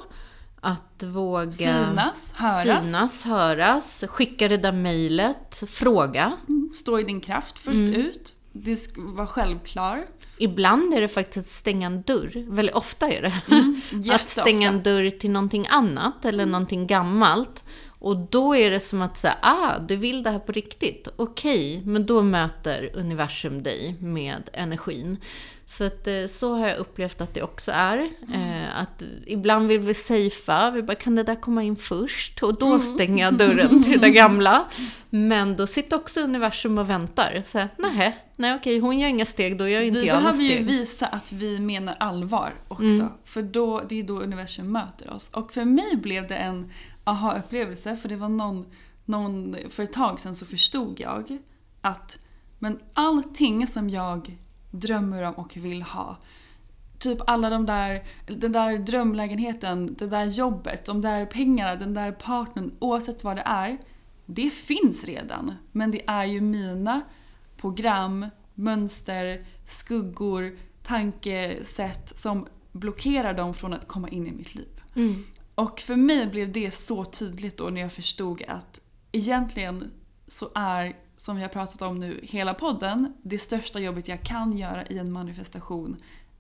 [0.61, 2.85] Att våga Synas, höras.
[2.85, 6.37] synas, höras, skicka det där mejlet, fråga.
[6.75, 8.35] Stå i din kraft fullt ut.
[8.53, 10.07] Det ska vara självklar.
[10.39, 12.51] Ibland är det faktiskt att stänga en dörr.
[12.51, 13.33] Väldigt ofta är det.
[13.97, 14.43] att jätteofta.
[14.43, 17.65] stänga en dörr till någonting annat eller någonting gammalt.
[17.87, 21.09] Och då är det som att säga, ah, du vill det här på riktigt.
[21.17, 25.17] Okej, men då möter universum dig med energin.
[25.71, 27.99] Så att eh, så har jag upplevt att det också är.
[28.33, 32.43] Eh, att ibland vill vi safea, vi bara, kan det där komma in först?
[32.43, 34.65] Och då stänger jag dörren till det gamla.
[35.11, 37.43] Men då sitter också universum och väntar.
[37.47, 40.33] Så här, nej, nej okej, hon gör inga steg, då gör inte Vi jag några
[40.33, 40.67] behöver ju steg.
[40.67, 43.09] visa att vi menar allvar också.
[43.25, 45.31] För då, det är då universum möter oss.
[45.31, 46.71] Och för mig blev det en
[47.05, 47.97] aha-upplevelse.
[47.97, 48.67] För det var någon,
[49.05, 51.39] någon, för ett tag sedan så förstod jag
[51.81, 52.19] att
[52.59, 54.37] men allting som jag
[54.71, 56.17] drömmer om och vill ha.
[56.99, 62.13] Typ alla de där, den där drömlägenheten, det där jobbet, de där pengarna, den där
[62.13, 63.79] partnern, oavsett vad det är.
[64.27, 65.55] Det finns redan.
[65.73, 67.01] Men det är ju mina
[67.57, 74.81] program, mönster, skuggor, tankesätt som blockerar dem från att komma in i mitt liv.
[74.97, 75.25] Mm.
[75.55, 78.81] Och för mig blev det så tydligt då när jag förstod att
[79.13, 79.91] egentligen
[80.27, 84.59] så är, som vi har pratat om nu hela podden, det största jobbet jag kan
[84.59, 85.97] göra i en manifestation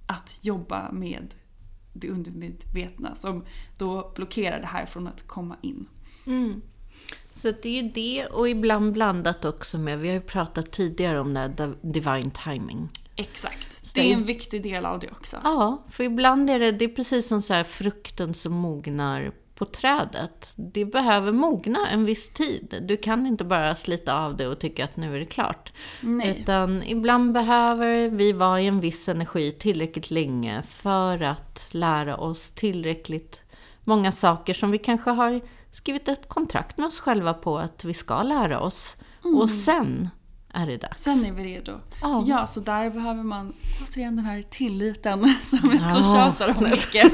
[0.06, 1.34] att jobba med
[1.92, 3.44] det undermedvetna som
[3.78, 5.86] då blockerar det här från att komma in.
[6.26, 6.62] Mm.
[7.32, 11.20] Så det är ju det och ibland blandat också med, vi har ju pratat tidigare
[11.20, 12.88] om det här div- divine timing.
[13.16, 13.94] Exakt.
[13.94, 15.40] det Det är en viktig del av det också.
[15.44, 20.52] Ja, för ibland är det, det är precis som så frukten som mognar på trädet.
[20.56, 22.84] Det behöver mogna en viss tid.
[22.88, 25.72] Du kan inte bara slita av det och tycka att nu är det klart.
[26.00, 26.38] Nej.
[26.40, 32.50] Utan ibland behöver vi vara i en viss energi tillräckligt länge för att lära oss
[32.50, 33.42] tillräckligt
[33.84, 35.40] många saker som vi kanske har
[35.72, 38.96] skrivit ett kontrakt med oss själva på att vi ska lära oss.
[39.22, 40.08] Och sen
[40.54, 41.02] är det dags.
[41.02, 41.72] Sen är vi redo.
[42.02, 42.24] Ja.
[42.26, 43.52] Ja, så där behöver man
[43.82, 46.14] återigen den här tilliten som vi också Ja.
[46.14, 47.12] tjatar om mycket.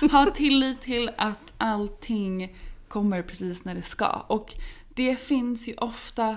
[0.12, 2.56] ha tillit till att allting
[2.88, 4.06] kommer precis när det ska.
[4.26, 4.54] Och
[4.88, 6.36] det finns ju ofta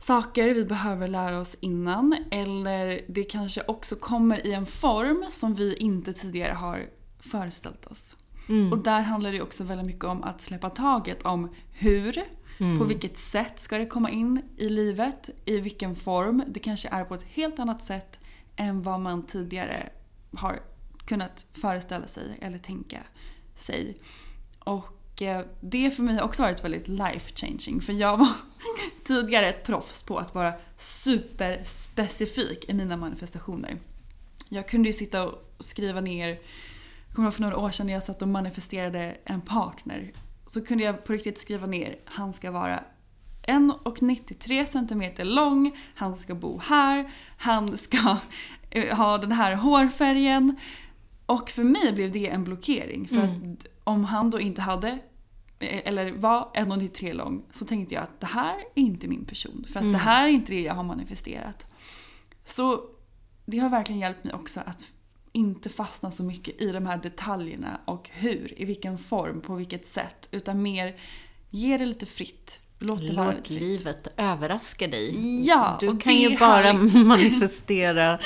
[0.00, 5.54] saker vi behöver lära oss innan eller det kanske också kommer i en form som
[5.54, 6.86] vi inte tidigare har
[7.20, 8.16] föreställt oss.
[8.72, 12.24] Och där handlar det också väldigt mycket om att släppa taget om hur,
[12.78, 16.42] på vilket sätt ska det komma in i livet, i vilken form.
[16.46, 18.18] Det kanske är på ett helt annat sätt
[18.56, 19.88] än vad man tidigare
[20.36, 20.60] har
[21.06, 22.98] kunnat föreställa sig eller tänka
[23.56, 23.98] sig.
[24.64, 28.28] Och eh, det för mig har också varit väldigt life changing för jag var
[29.04, 33.78] tidigare ett proffs på att vara superspecifik i mina manifestationer.
[34.48, 37.92] Jag kunde ju sitta och skriva ner, jag kommer ihåg för några år sedan när
[37.92, 40.12] jag satt och manifesterade en partner.
[40.46, 42.84] Så kunde jag på riktigt skriva ner, han ska vara
[43.42, 48.16] 1,93 cm lång, han ska bo här, han ska
[48.70, 50.56] eh, ha den här hårfärgen.
[51.26, 53.08] Och för mig blev det en blockering.
[53.08, 54.98] För att om han då inte hade
[55.60, 59.64] eller var 1,93 lång så tänkte jag att det här är inte min person.
[59.72, 59.92] För att Mm.
[59.92, 61.66] det här är inte det jag har manifesterat.
[62.44, 62.80] Så
[63.46, 64.84] det har verkligen hjälpt mig också att
[65.32, 69.88] inte fastna så mycket i de här detaljerna och hur, i vilken form, på vilket
[69.88, 70.28] sätt.
[70.30, 70.96] Utan mer
[71.50, 72.60] ge det lite fritt.
[72.78, 73.60] Låt det Låt lite fritt.
[73.60, 75.42] livet överraska dig.
[75.46, 76.94] Ja, Du kan ju bara härligt.
[77.06, 78.18] manifestera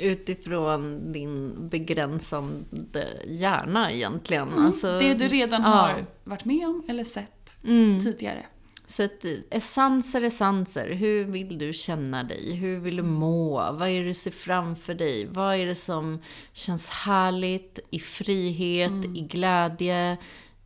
[0.00, 4.48] utifrån din begränsande hjärna egentligen.
[4.58, 5.68] Alltså, Mm, det du redan ja.
[5.68, 8.00] har varit med om eller sett Mm.
[8.00, 8.46] tidigare.
[8.86, 10.88] Så att essenser, essenser.
[10.92, 12.54] Hur vill du känna dig?
[12.54, 13.54] Hur vill du må?
[13.72, 15.26] Vad är det du ser framför dig?
[15.26, 16.18] Vad är det som
[16.52, 19.16] känns härligt, i frihet, Mm.
[19.16, 20.16] i glädje?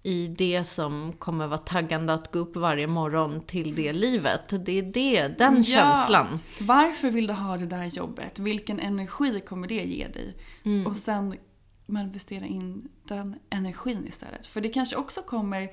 [0.06, 4.66] I det som kommer vara taggande att gå upp varje morgon till det livet.
[4.66, 5.62] Det är det, den Ja.
[5.62, 6.40] känslan.
[6.60, 8.38] Varför vill du ha det där jobbet?
[8.38, 10.36] Vilken energi kommer det ge dig?
[10.62, 10.86] Mm.
[10.86, 11.36] Och sen
[11.86, 14.46] manifestera in den energin istället.
[14.46, 15.68] För det kanske också kommer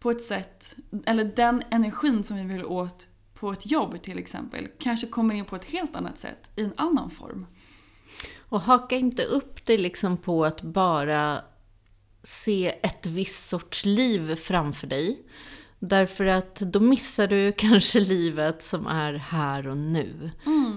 [0.00, 0.74] på ett sätt,
[1.06, 5.44] eller den energin som vi vill åt på ett jobb till exempel, kanske kommer in
[5.44, 7.46] på ett helt annat sätt i en annan form.
[8.48, 11.42] Och haka inte upp dig liksom på att bara
[12.24, 15.22] se ett visst sorts liv framför dig.
[15.78, 20.30] Därför att då missar du kanske livet som är här och nu.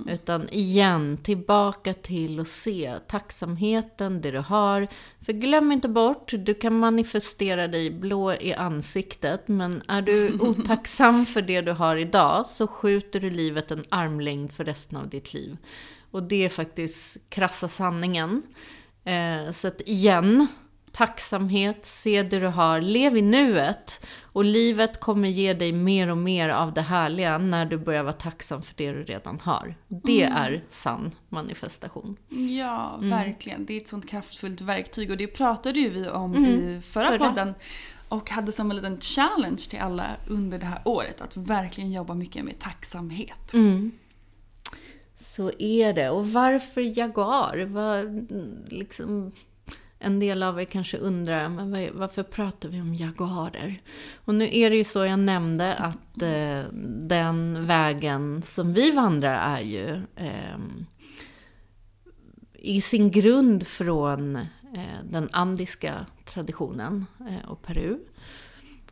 [0.09, 4.87] Utan igen, tillbaka till att se tacksamheten, det du har.
[5.25, 9.47] För glöm inte bort, du kan manifestera dig blå i ansiktet.
[9.47, 14.51] Men är du otacksam för det du har idag så skjuter du livet en armlängd
[14.51, 15.57] för resten av ditt liv.
[16.11, 18.43] Och det är faktiskt krassa sanningen.
[19.03, 20.47] Eh, så att igen,
[20.97, 24.05] tacksamhet, se det du har, lev i nuet.
[24.21, 28.13] Och livet kommer ge dig mer och mer av det härliga när du börjar vara
[28.13, 29.75] tacksam för det du redan har.
[29.87, 32.15] Det är sann manifestation.
[32.59, 33.09] Ja, Mm.
[33.09, 33.65] verkligen.
[33.65, 37.19] Det är ett sånt kraftfullt verktyg och det pratade ju vi om i förra, Mm.
[37.19, 37.29] Förra.
[37.29, 37.53] podden.
[38.09, 42.13] Och hade som en liten challenge till alla under det här året att verkligen jobba
[42.13, 43.53] mycket med tacksamhet.
[43.53, 43.91] Mm.
[45.19, 46.09] Så är det.
[46.09, 47.65] Och varför Jaguar?
[47.65, 48.27] Vad,
[48.73, 49.31] liksom,
[49.99, 53.81] en del av er kanske undrar, men varför pratar vi om jaguarer?
[54.15, 56.63] Och nu är det ju så jag nämnde att eh,
[57.07, 60.57] den vägen som vi vandrar är ju eh,
[62.53, 67.97] i sin grund från eh, den andiska traditionen eh, och Peru.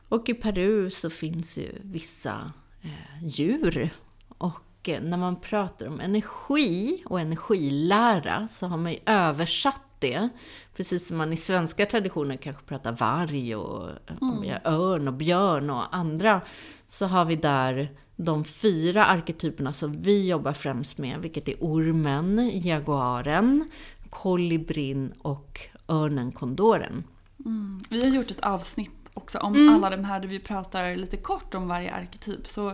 [0.10, 3.90] Och i Peru så finns ju vissa eh, djur.
[4.28, 10.30] Och eh, när man pratar om energi och energilära så har man ju översatt det.
[10.76, 13.90] Precis som man i svenska traditioner kanske pratar varg och
[14.22, 14.58] mm.
[14.66, 16.42] örn och björn och andra.
[16.88, 22.52] Så har vi där de fyra arketyperna som vi jobbar främst med, vilket är ormen,
[22.54, 23.70] jaguaren,
[24.10, 27.04] kolibrin och örnen, kondoren.
[27.46, 27.84] Mm.
[27.90, 31.54] Vi har gjort ett avsnitt också om alla de här där vi pratar lite kort
[31.54, 32.48] om varje arketyp.
[32.48, 32.74] Så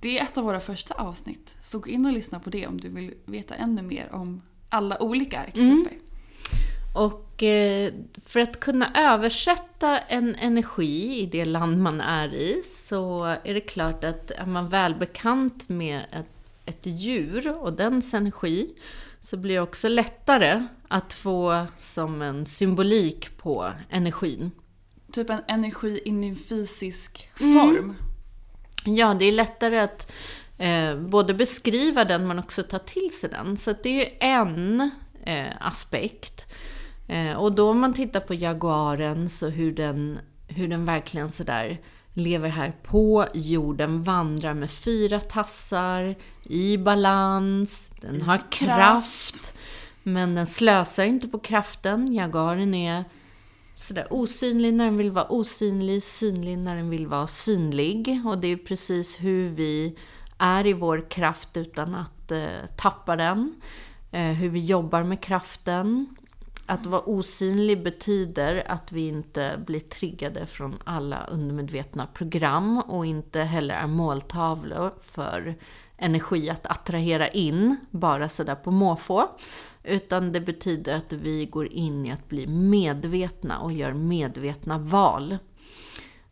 [0.00, 1.56] det är ett av våra första avsnitt.
[1.62, 5.02] Så gå in och lyssna på det om du vill veta ännu mer om alla
[5.02, 5.92] olika arketyper.
[6.94, 7.92] Och eh,
[8.24, 13.60] för att kunna översätta en energi i det land man är i så är det
[13.60, 18.74] klart att är man välbekant med ett, ett djur och dens energi
[19.20, 24.50] så blir det också lättare att få som en symbolik på energin.
[25.12, 27.94] Typ en energi in i en fysisk form.
[28.96, 30.12] Ja, det är lättare att
[30.58, 33.56] eh, både beskriva den men också ta till sig den.
[33.56, 34.90] Så det är ju en
[35.24, 36.46] eh, aspekt.
[37.08, 40.18] Eh, och då om man tittar på jaguaren så hur den,
[40.48, 41.80] hur den verkligen sådär
[42.12, 49.54] lever här på jorden, vandrar med fyra tassar, i balans, den har kraft.
[50.02, 52.12] Men den slösar inte på kraften.
[52.14, 53.04] Jaguaren är
[53.78, 58.22] sådär osynlig när den vill vara osynlig, synlig när den vill vara synlig.
[58.26, 59.96] Och det är precis hur vi
[60.38, 63.54] är i vår kraft utan att eh, tappa den.
[64.10, 66.16] Eh, hur vi jobbar med kraften.
[66.66, 73.40] Att vara osynlig betyder att vi inte blir triggade från alla undermedvetna program och inte
[73.40, 75.56] heller är måltavlor för
[75.98, 79.28] energi att attrahera in, bara sådär på måfå.
[79.84, 85.38] Utan det betyder att vi går in i att bli medvetna och gör medvetna val.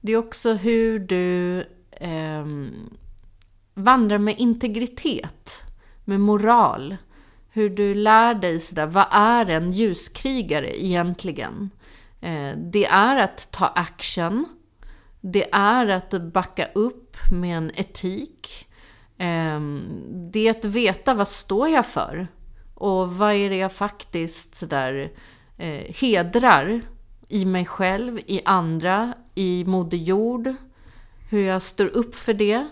[0.01, 1.61] Det är också hur du
[1.91, 2.47] eh,
[3.75, 5.51] vandrar med integritet,
[6.05, 6.97] med moral.
[7.51, 11.71] Hur du lär dig sådär, vad är en ljuskrigare egentligen?
[12.21, 14.45] Eh, det är att ta action.
[15.21, 18.69] Det är att backa upp med en etik.
[19.19, 19.61] Eh,
[20.33, 22.29] det är att veta vad står jag för?
[22.75, 25.13] Och vad är det jag faktiskt sådär
[25.57, 26.81] eh, hedrar?
[27.29, 30.55] I mig själv, i andra, i Moder Jord.
[31.31, 32.69] Hur jag står upp för det.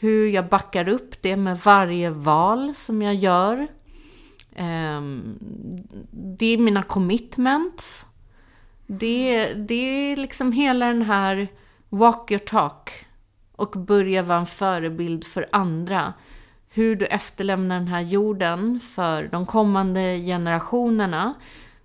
[0.00, 3.66] Hur jag backar upp det med varje val som jag gör.
[4.54, 5.00] Eh,
[6.10, 8.06] det är mina commitments.
[8.86, 11.48] Det, det är liksom hela den här
[11.88, 12.90] walk your talk
[13.58, 16.12] och börja vara en förebild för andra.
[16.68, 21.34] Hur du efterlämnar den här jorden för de kommande generationerna.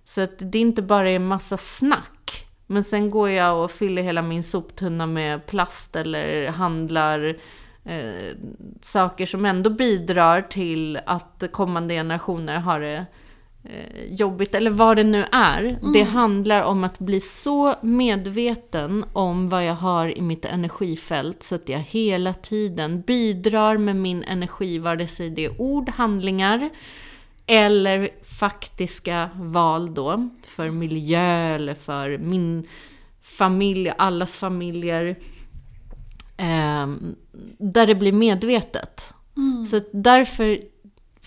[0.04, 2.46] Så att det inte bara är massa snack.
[2.66, 7.36] Men sen går jag och fyller hela min soptunna med plast eller handlar
[7.84, 8.36] eh,
[8.80, 13.04] saker som ändå bidrar till att kommande generationer har det eh,
[14.08, 15.62] jobbigt, eller vad det nu är.
[15.64, 15.92] Mm.
[15.92, 21.54] Det handlar om att bli så medveten om vad jag har i mitt energifält så
[21.54, 26.70] att jag hela tiden bidrar med min energi, vare sig det är ord, handlingar
[27.46, 32.68] eller faktiska val då, för miljö eller för min
[33.22, 35.16] familj, allas familjer.
[36.36, 36.86] Eh,
[37.58, 39.14] där det blir medvetet.
[39.36, 39.66] Mm.
[39.66, 40.58] Så därför,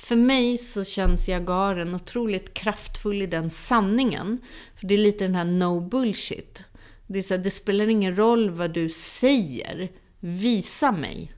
[0.07, 4.41] för mig så känns Jagaren otroligt kraftfull i den sanningen.
[4.75, 6.69] För det är lite den här no bullshit.
[7.07, 9.91] Det, är så här, det spelar ingen roll vad du säger.
[10.19, 11.33] Visa mig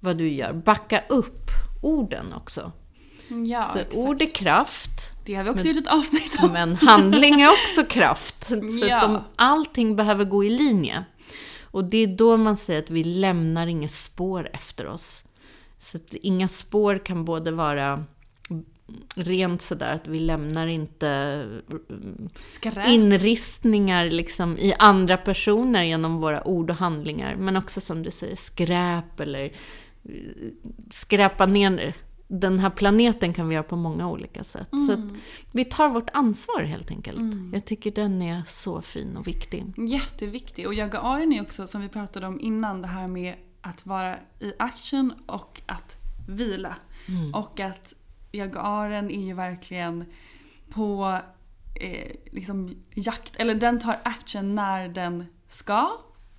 [0.00, 0.52] vad du gör.
[0.52, 1.50] Backa upp
[1.82, 2.72] orden också.
[3.46, 3.96] Ja, så exakt.
[3.96, 4.90] ord är kraft.
[5.24, 6.52] Det har vi också men, gjort ett avsnitt om.
[6.52, 8.44] Men handling är också kraft.
[8.80, 8.96] Så ja.
[8.96, 11.04] att de, allting behöver gå i linje.
[11.62, 15.24] Och det är då man säger att vi lämnar inga spår efter oss.
[15.86, 18.04] Så att inga spår kan både vara
[19.16, 21.44] rent sådär att vi lämnar inte
[22.38, 22.88] Skräp.
[22.88, 27.36] inristningar liksom i andra personer genom våra ord och handlingar.
[27.36, 29.50] Men också som du säger, skräp eller eh,
[30.90, 31.94] skräpa ner
[32.28, 34.72] den här planeten kan vi göra på många olika sätt.
[34.72, 34.86] Mm.
[34.86, 35.18] Så
[35.52, 37.18] vi tar vårt ansvar helt enkelt.
[37.18, 37.50] Mm.
[37.54, 39.64] Jag tycker den är så fin och viktig.
[39.88, 40.66] Jätteviktig.
[40.66, 43.34] Och Jagaren är också, som vi pratade om innan, det här med
[43.66, 45.96] att vara i action och att
[46.28, 46.76] vila.
[47.08, 47.34] Mm.
[47.34, 47.94] Och att
[48.32, 50.04] Jagaren är ju verkligen
[50.70, 51.18] på
[51.74, 55.90] eh, liksom jakt, eller den tar action när den ska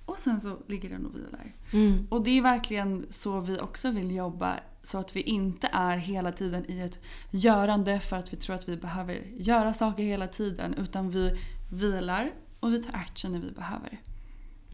[0.06, 1.56] och sen så ligger den och vilar.
[1.74, 2.08] Mm.
[2.10, 6.32] Och det är verkligen så vi också vill jobba så att vi inte är hela
[6.32, 7.00] tiden i ett
[7.32, 10.74] görande för att vi tror att vi behöver göra saker hela tiden.
[10.74, 11.40] Utan vi
[11.72, 14.00] vilar och vi tar action när vi behöver.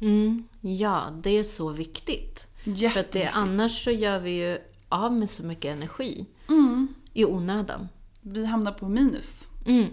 [0.02, 2.48] Mm, ja, det är så viktigt.
[2.94, 4.58] För att det, annars så gör vi ju
[4.90, 6.88] av med så mycket energi mm.
[7.14, 7.88] i onödan.
[8.22, 9.48] Vi hamnar på minus.
[9.66, 9.88] Mm.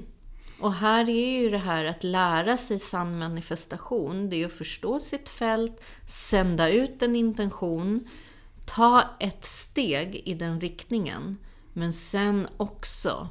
[0.61, 5.01] Och här är ju det här att lära sig sann manifestation, det är att förstå
[5.01, 8.09] sitt fält, sända ut en intention,
[8.65, 11.39] ta ett steg i den riktningen,
[11.73, 13.29] men sen också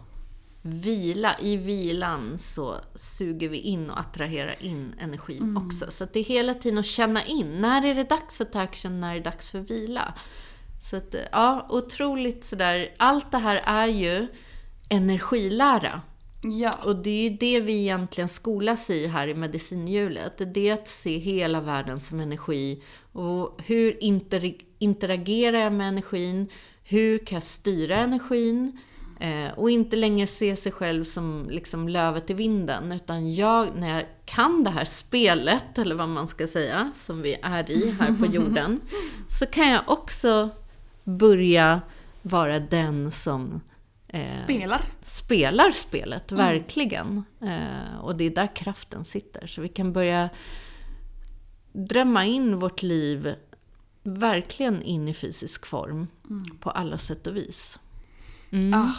[0.74, 1.36] vila.
[1.40, 5.68] I vilan så suger vi in och attraherar in energin mm.
[5.68, 5.92] också.
[5.92, 7.62] Så det är hela tiden att känna in.
[7.62, 9.02] När är det dags att ta action?
[9.02, 10.14] När är det dags för vila?
[10.82, 12.90] Så att, ja, otroligt sådär.
[12.98, 14.28] Allt det här är ju
[14.90, 16.02] energilära.
[16.42, 16.74] Ja.
[16.84, 20.54] Och det är ju det vi egentligen skolas i här i medicinhjulet.
[20.54, 22.84] Det är att se hela världen som energi.
[23.12, 26.48] Och hur inter interagerar jag med energin?
[26.84, 28.80] Hur kan jag styra energin?
[29.20, 32.92] Eh, och inte längre se sig själv som liksom lövet i vinden.
[32.92, 37.38] Utan jag, när jag kan det här spelet, eller vad man ska säga, som vi
[37.42, 38.82] är i här på jorden.
[39.28, 40.50] så kan jag också
[41.04, 41.82] börja
[42.22, 43.62] vara den som
[44.12, 44.82] Eh, spelar.
[45.04, 46.46] Spelar spelet, mm.
[46.46, 47.24] verkligen.
[47.42, 49.48] Eh, och det är där kraften sitter.
[49.48, 50.30] Så vi kan börja
[51.72, 53.36] drömma in vårt liv
[54.04, 56.08] verkligen in i fysisk form.
[56.30, 56.58] Mm.
[56.60, 57.80] På alla sätt och vis.
[58.52, 58.74] Mm.
[58.74, 58.94] Ah,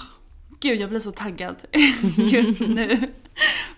[0.60, 1.56] gud, jag blir så taggad
[2.16, 2.98] just nu.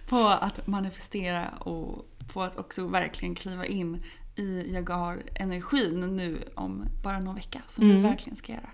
[0.08, 4.02] på att manifestera och på att också verkligen kliva in
[4.36, 7.62] i Jagar-energin nu om bara någon vecka.
[7.68, 8.02] Som vi mm.
[8.02, 8.70] verkligen ska göra.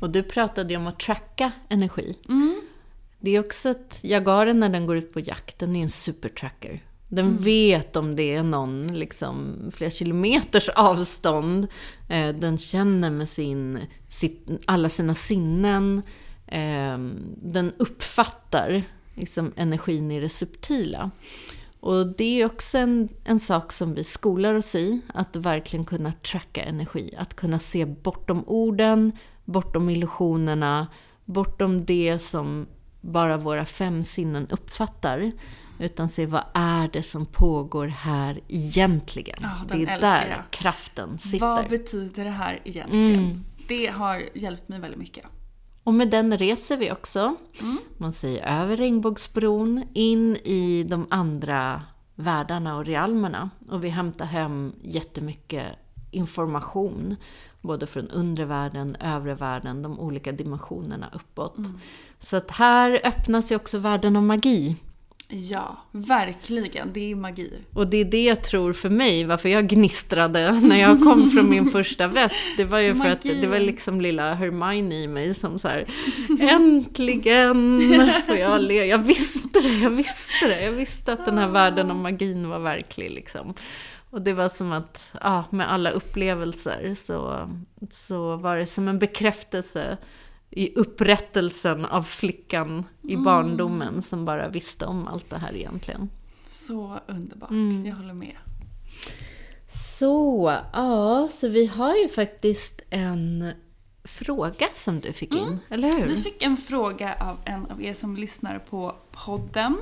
[0.00, 2.18] Och du pratade ju om att tracka energi.
[2.28, 2.60] Mm.
[3.18, 6.82] Det är också att jagaren när den går ut på jakt, den är en supertracker.
[7.08, 7.42] Den mm.
[7.42, 11.66] vet om det är någon liksom, flera kilometers avstånd.
[12.08, 16.02] Eh, den känner med sin, sitt, alla sina sinnen.
[16.46, 16.98] Eh,
[17.36, 18.82] den uppfattar
[19.14, 21.10] liksom, energin i det subtila.
[21.80, 26.12] Och det är också en, en sak som vi skolar oss i, att verkligen kunna
[26.12, 27.14] tracka energi.
[27.18, 29.12] Att kunna se bortom orden,
[29.44, 30.86] bortom illusionerna,
[31.24, 32.66] bortom det som
[33.00, 35.32] bara våra fem sinnen uppfattar.
[35.78, 39.38] Utan se vad är det som pågår här egentligen.
[39.40, 40.50] Ja, det är där jag.
[40.50, 41.46] kraften sitter.
[41.46, 43.24] Vad betyder det här egentligen?
[43.24, 43.44] Mm.
[43.68, 45.24] Det har hjälpt mig väldigt mycket.
[45.86, 47.36] Och med den reser vi också.
[47.96, 51.82] Man säger över regnbågsbron, in i de andra
[52.14, 53.50] världarna och realmerna.
[53.70, 55.66] Och vi hämtar hem jättemycket
[56.10, 57.16] information.
[57.60, 61.56] Både från undre världen, övre världen, de olika dimensionerna uppåt.
[62.20, 64.76] Så att här öppnas ju också världen av magi.
[65.28, 66.92] Ja, verkligen.
[66.92, 67.52] Det är magi.
[67.72, 71.50] Och det är det jag tror för mig, varför jag gnistrade när jag kom från
[71.50, 72.56] min första väst.
[72.56, 73.40] Det var ju för att Magi.
[73.40, 75.86] det var liksom lilla Hermione i mig som så här,
[76.40, 77.80] äntligen
[78.26, 78.84] får jag le.
[78.84, 80.64] Jag visste det, jag visste det.
[80.64, 83.54] Jag visste att den här världen av magin var verklig liksom.
[84.10, 87.50] Och det var som att, ja, med alla upplevelser så,
[87.90, 89.98] så var det som en bekräftelse
[90.50, 96.10] i upprättelsen av flickan i barndomen som bara visste om allt det här egentligen.
[96.48, 97.50] Så underbart.
[97.50, 97.86] Mm.
[97.86, 98.36] Jag håller med.
[99.98, 103.52] Så, ja, så vi har ju faktiskt en
[104.04, 106.06] fråga som du fick in, eller hur?
[106.06, 109.76] Vi fick en fråga av en av er som lyssnar på podden.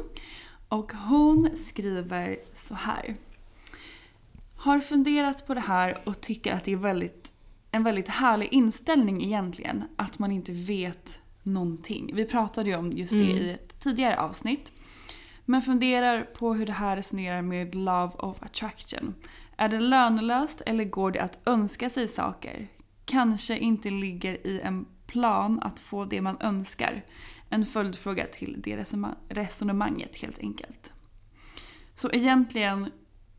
[0.69, 2.37] Och hon skriver
[2.69, 3.17] så här.
[4.57, 7.33] Har funderat på det här och tycker att det är väldigt,
[7.75, 9.85] en väldigt härlig inställning egentligen.
[9.97, 12.11] Att man inte vet någonting.
[12.15, 14.73] Vi pratade ju om just det i ett tidigare avsnitt.
[15.45, 19.15] Men funderar på hur det här resonerar med Love of Attraction.
[19.57, 22.69] Är det lönelöst eller går det att önska sig saker?
[23.05, 27.05] Kanske inte ligger i en plan att få det man önskar.
[27.49, 30.93] En följdfråga till det resonema- resonemanget helt enkelt.
[31.95, 32.91] Så egentligen,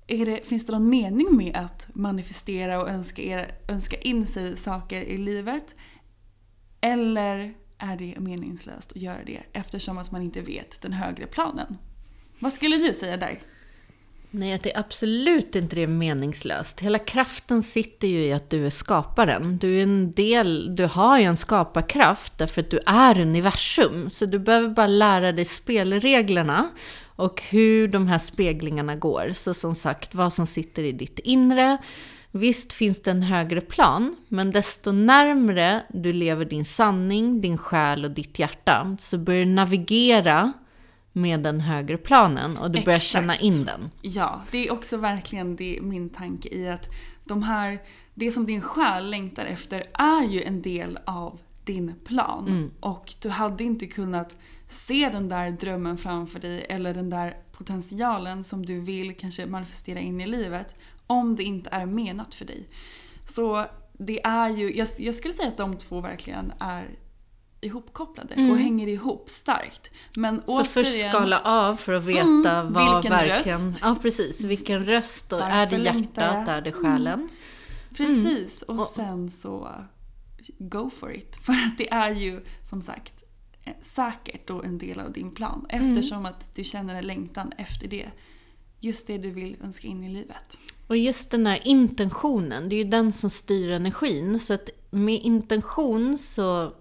[0.08, 5.02] det, finns det någon mening med att manifestera och önska, er, önska in sig saker
[5.02, 5.76] i livet?
[6.82, 11.78] Eller är det meningslöst att göra det eftersom att man inte vet den högre planen?
[12.40, 13.40] Vad skulle du säga där?
[14.32, 16.80] Nej, att det är absolut inte det är meningslöst.
[16.80, 19.58] Hela kraften sitter ju i att du är skaparen.
[19.58, 24.10] Du är en del, du har ju en skaparkraft därför att du är universum.
[24.10, 26.70] Så du behöver bara lära dig spelreglerna
[27.16, 29.32] och hur de här speglingarna går.
[29.34, 31.78] Så som sagt, vad som sitter i ditt inre.
[32.32, 38.06] Visst finns det en högre plan, men desto närmre du lever din sanning, din själ
[38.06, 40.54] och ditt hjärta så börjar du navigera
[41.12, 43.12] med den högre planen och du börjar Exakt.
[43.12, 43.90] känna in den.
[44.02, 46.88] Ja, det är också verkligen det, min tanke i att
[47.24, 47.80] de här,
[48.14, 52.72] det som din själ längtar efter är ju en del av din plan.
[52.80, 54.36] Och du hade inte kunnat
[54.68, 60.00] se den där drömmen framför dig eller den där potentialen som du vill kanske manifestera
[60.00, 60.76] in i livet
[61.08, 62.70] om det inte är menat för dig.
[63.28, 66.86] Så det är ju, jag, jag skulle säga att de två verkligen är
[67.62, 69.92] ihopkopplade och hänger ihop starkt.
[70.16, 73.68] Men Så först återigen- skala av för att veta Mm, vad vilken verkligen...
[73.68, 73.80] röst.
[73.84, 74.42] Ja, precis.
[74.44, 77.30] Vilken röst och Varför är det hjärtat, är det själen?
[77.98, 79.70] Precis, och sen så
[80.58, 81.38] go for it.
[81.46, 83.14] För att det är ju som sagt
[83.82, 85.66] säkert och en del av din plan.
[85.70, 88.10] Eftersom att du känner en längtan efter det.
[88.80, 90.58] Just det du vill önska in i livet.
[90.88, 94.40] Och just den här intentionen, det är ju den som styr energin.
[94.40, 96.74] Så att med intention så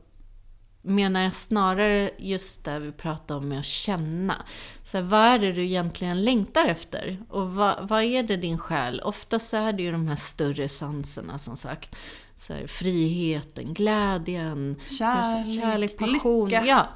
[0.85, 4.45] menar jag snarare just det vi pratar om med att känna.
[4.85, 7.18] Så här, vad är det du egentligen längtar efter?
[7.28, 9.01] Och vad, vad är det din själ?
[9.01, 11.97] Ofta så är det ju de här större sanserna som sagt.
[12.37, 16.49] Så här, friheten, glädjen, Kärlek, kärlek passion.
[16.49, 16.64] lycka.
[16.66, 16.89] Ja.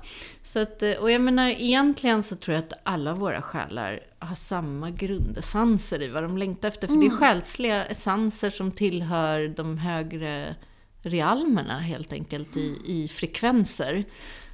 [0.43, 4.35] Så att, eh, och jag menar, egentligen så tror jag att alla våra själar har
[4.35, 6.89] samma grundessenser i vad de längtar efter.
[6.89, 10.57] För det är själsliga essenser som tillhör de högre
[11.03, 14.05] realmerna helt enkelt i, i frekvenser.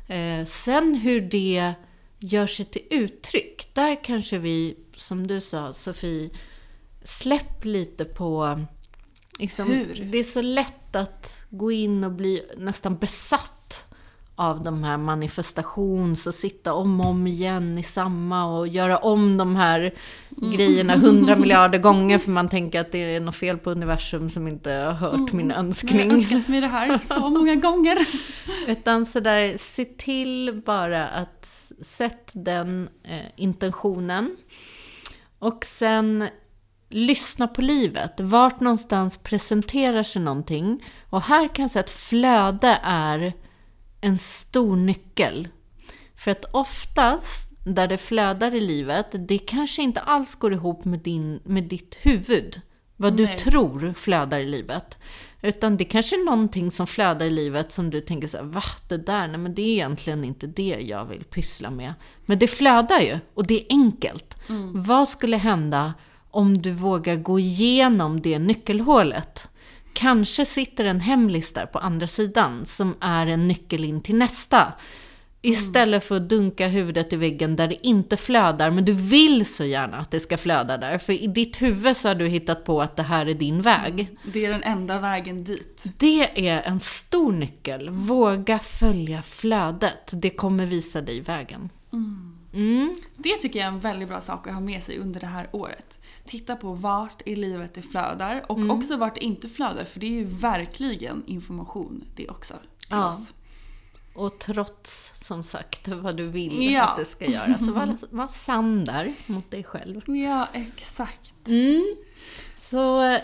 [0.09, 1.74] Eh, sen hur det
[2.18, 6.30] gör sig till uttryck, där kanske vi, som du sa Sofie,
[7.05, 8.61] släpp lite på
[9.39, 10.09] Liksom, Hur?
[10.12, 13.85] Det är så lätt att gå in och bli nästan besatt
[14.37, 19.37] av de här manifestations och sitta om och om igen i samma och göra om
[19.37, 19.95] de här
[20.28, 24.49] grejerna hundra miljarder gånger för man tänker att det är något fel på universum som
[24.49, 26.11] inte har hört min Men jag har önskning.
[26.11, 27.99] önskat mig det här så många gånger.
[28.68, 34.37] Utan sådär, se till bara att sätt den eh, intentionen.
[35.39, 36.28] Och sen
[36.95, 38.20] lyssna på livet.
[38.20, 40.84] Vart någonstans presenterar sig någonting.
[41.11, 43.32] Och här kan jag säga att flöde är
[44.01, 45.49] en stor nyckel.
[46.16, 51.01] För att oftast, där det flödar i livet, det kanske inte alls går ihop med,
[51.01, 52.61] din, med ditt huvud.
[52.97, 53.38] Vad du Nej.
[53.38, 54.99] tror flödar i livet.
[55.42, 58.62] Utan det kanske är någonting som flödar i livet som du tänker så här, va?
[58.88, 61.95] Det där, nej men det är egentligen inte det jag vill pyssla med.
[62.26, 64.36] Men det flödar ju, och det är enkelt.
[64.74, 65.95] Vad skulle hända
[66.35, 69.49] om du vågar gå igenom det nyckelhålet?
[69.95, 74.72] kanske sitter en hemlis där på andra sidan som är en nyckel in till nästa.
[75.43, 79.64] Istället för att dunka huvudet i väggen där det inte flödar, men du vill så
[79.64, 80.99] gärna att det ska flöda där.
[80.99, 84.18] För i ditt huvud så har du hittat på att det här är din väg.
[84.32, 85.82] Det är den enda vägen dit.
[85.99, 87.91] Det är en stor nyckel.
[87.91, 90.11] Våga följa flödet.
[90.11, 91.70] Det kommer visa dig vägen.
[92.53, 92.97] Mm.
[93.16, 95.49] Det tycker jag är en väldigt bra sak att ha med sig under det här
[95.53, 95.99] året.
[96.27, 100.07] Titta på vart i livet det flödar och också vart det inte flödar för det
[100.07, 103.09] är ju verkligen information det också till Ja.
[103.09, 103.33] oss.
[104.14, 106.83] Och trots, som sagt, vad du vill Ja.
[106.85, 110.01] att det ska göra, så var, var sann där mot dig själv.
[110.07, 111.49] Ja, exakt.
[111.49, 111.97] Mm.
[112.57, 113.18] Så eh,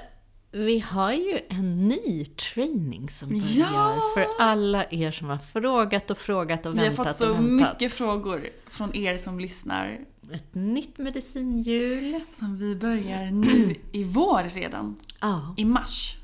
[0.52, 4.00] vi har ju en ny training som börjar Ja!
[4.14, 7.34] för alla er som har frågat och frågat och Vi har väntat fått så och
[7.34, 7.72] väntat.
[7.72, 9.98] mycket frågor från er som lyssnar
[10.32, 12.20] Ett nytt medicinhjul.
[12.38, 14.96] som vi börjar nu i vår redan.
[15.20, 15.54] Ja.
[15.56, 16.16] I mars.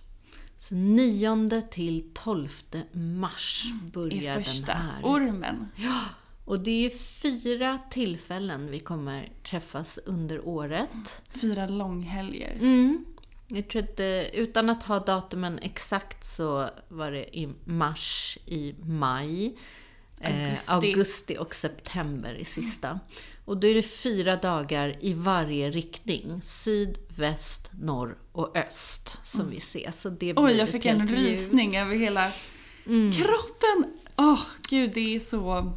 [0.59, 2.49] Så 9 till 12
[2.93, 5.01] mars I börjar första den här.
[5.05, 5.69] ormen.
[6.45, 6.91] Och det är
[7.23, 11.23] fyra tillfällen vi kommer träffas under året.
[11.41, 12.55] Fyra långhelger.
[12.61, 13.05] Mm.
[13.49, 18.75] Jag tror att eh, utan att ha datumen exakt så var det i mars, i
[18.85, 19.59] maj,
[20.21, 20.71] eh, Augusti.
[20.73, 23.01] augusti och september i sista.
[23.45, 26.41] Och då är det fyra dagar i varje riktning.
[26.43, 29.91] Syd, väst, norr och öst som vi ser.
[29.91, 32.31] Så det Oj, jag fick en rysning över hela
[32.87, 33.13] Mm.
[33.13, 33.97] kroppen.
[34.17, 34.41] Åh,
[34.71, 35.73] gud det är så...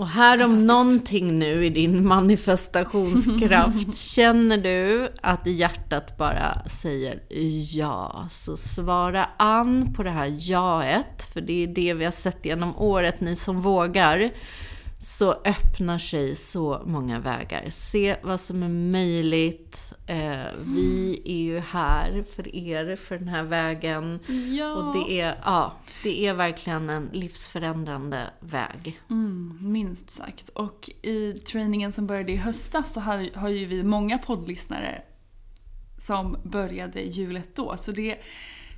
[0.00, 7.20] Och här om någonting nu i din manifestationskraft, känner du att hjärtat bara säger
[7.72, 12.44] ja, så svara an på det här jaet, för det är det vi har sett
[12.44, 14.30] genom året, ni som vågar,
[15.00, 17.70] så öppnar sig så många vägar.
[17.70, 19.92] Se vad som är möjligt.
[20.06, 24.20] Eh, vi är ju här för er, för den här vägen.
[24.58, 24.74] Ja.
[24.74, 29.00] Och det är, ja, det är verkligen en livsförändrande väg.
[29.10, 30.48] Mm, minst sagt.
[30.48, 35.02] Och i träningen som började i höstas så har, har ju vi många poddlyssnare
[35.98, 37.76] som började hjulet då.
[37.76, 38.18] Så det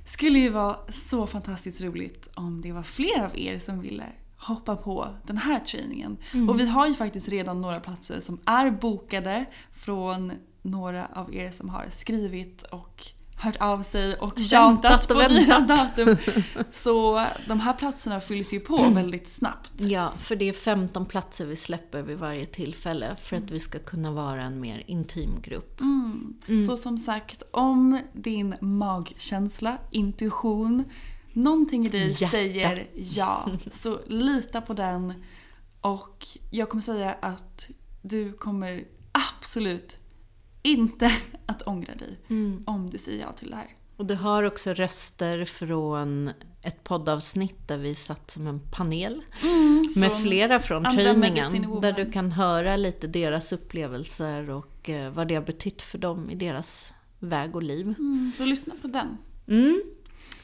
[0.05, 4.05] skulle ju vara så fantastiskt roligt om det var fler av er som ville
[4.43, 6.17] hoppa på den här träningen.
[6.49, 10.31] Och vi har ju faktiskt redan några platser som är bokade från
[10.61, 13.07] några av er som har skrivit och
[13.43, 16.17] hört av sig och tjatat på nya datum.
[16.71, 19.73] Så de här platserna fylls ju på väldigt snabbt.
[19.77, 23.79] Ja, för det är 15 platser vi släpper vid varje tillfälle för att vi ska
[23.79, 25.81] kunna vara en mer intim grupp.
[25.81, 26.35] Mm.
[26.67, 30.83] Så som sagt, om din magkänsla, intuition,
[31.33, 32.27] någonting i dig Hjärta.
[32.27, 35.13] säger ja, så lita på den.
[35.81, 37.69] Och jag kommer säga att
[38.01, 39.97] du kommer absolut
[40.61, 41.11] inte
[41.45, 42.17] att ångra dig
[42.65, 43.67] om du säger ja till det här.
[43.97, 46.31] Och du har också röster från
[46.61, 49.21] ett poddavsnitt där vi satt som en panel
[49.95, 51.81] med från flera från Woman.
[51.81, 56.29] Där du kan höra lite deras upplevelser och eh, vad det har betytt för dem
[56.29, 57.95] i deras väg och liv.
[58.35, 59.17] Så lyssna på den.
[59.47, 59.83] Mm.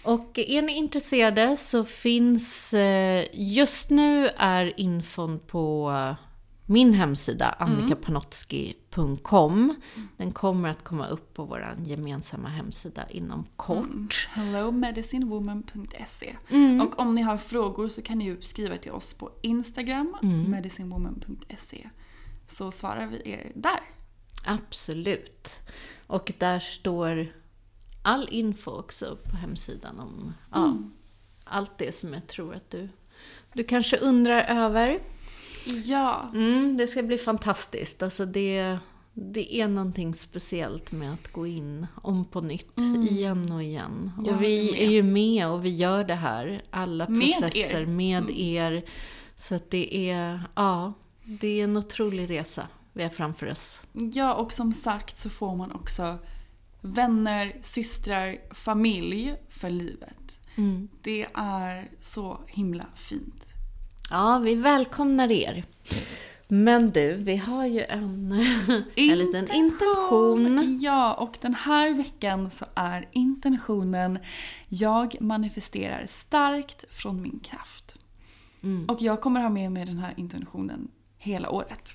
[0.03, 5.93] Och är ni intresserade så finns, eh, just nu är infon på
[6.65, 9.75] min hemsida annikapanotski.com.
[10.17, 14.29] Den kommer att komma upp på vår gemensamma hemsida inom kort.
[14.31, 16.81] hellomedicinewoman.se Mm.
[16.81, 20.51] Och om ni har frågor så kan ni ju skriva till oss på Instagram, Mm.
[20.51, 21.89] medicinewoman.se.
[22.47, 23.79] Så svarar vi er där.
[24.45, 25.59] Absolut.
[26.07, 27.33] Och där står
[28.01, 30.77] all info också på hemsidan om ja,
[31.43, 32.89] allt det som jag tror att du,
[33.53, 34.99] du kanske undrar över.
[35.85, 36.31] Ja.
[36.33, 38.03] Mm, det ska bli fantastiskt.
[38.03, 38.77] Alltså det,
[39.13, 42.77] det är någonting speciellt med att gå in om på nytt,
[43.09, 44.11] igen och igen.
[44.25, 44.81] Jag och vi med.
[44.81, 46.61] är ju med och vi gör det här.
[46.69, 47.41] Alla Med er.
[47.41, 48.83] processer med er.
[49.35, 50.93] Så att det är, ja,
[51.23, 53.83] det är en otrolig resa vi har framför oss.
[53.93, 56.17] ja, och som sagt så får man också
[56.81, 60.39] vänner, systrar, familj för livet.
[60.55, 60.89] Mm.
[61.01, 63.45] Det är så himla fint.
[64.09, 65.65] Ja, vi välkomnar er.
[66.47, 68.31] Men du, vi har ju en,
[68.95, 70.79] en liten intention.
[70.81, 74.19] Ja, och den här veckan så är intentionen
[74.67, 77.95] Jag manifesterar starkt från min kraft.
[78.63, 78.85] Mm.
[78.85, 81.93] Och jag kommer ha med mig den här intentionen hela året.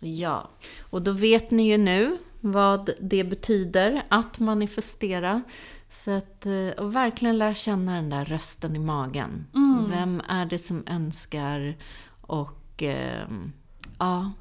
[0.00, 0.50] Ja,
[0.90, 5.42] och då vet ni ju nu vad det betyder att manifestera.
[5.88, 9.46] Så att, eh, och verkligen lära känna den där rösten i magen.
[9.90, 11.76] Vem är det som önskar?
[12.20, 13.52] Och ehm,
[13.98, 14.32] ja,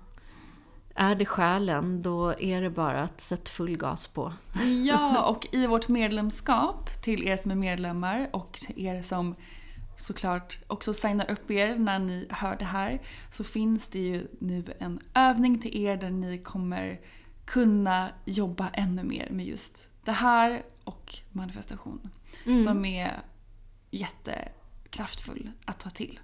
[0.96, 4.34] är det själen, då är det bara att sätta full gas på.
[4.86, 9.36] Ja, och i vårt medlemskap till er som är medlemmar och er som
[9.98, 14.64] såklart också signar upp er när ni hör det här så finns det ju nu
[14.80, 17.00] en övning till er där ni kommer
[17.50, 22.10] kunna jobba ännu mer med just det här och manifestation.
[22.46, 22.66] Mm.
[22.66, 23.22] Som är
[23.92, 26.20] jättekraftfull att ta till.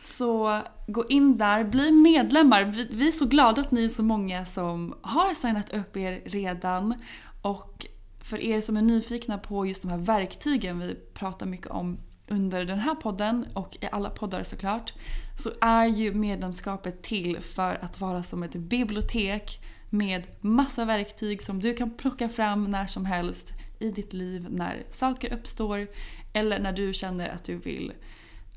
[0.00, 2.64] Så gå in där, bli medlemmar.
[2.64, 6.22] Vi, vi är så glada att ni är så många som har signat upp er
[6.24, 6.94] redan.
[7.42, 7.86] Och
[8.20, 12.64] för er som är nyfikna på just de här verktygen vi pratar mycket om under
[12.64, 14.94] den här podden och i alla poddar såklart
[15.38, 19.60] så är ju medlemskapet till för att vara som ett bibliotek
[19.96, 24.82] med massa verktyg som du kan plocka fram när som helst i ditt liv när
[24.90, 25.88] saker uppstår
[26.32, 27.92] eller när du känner att du vill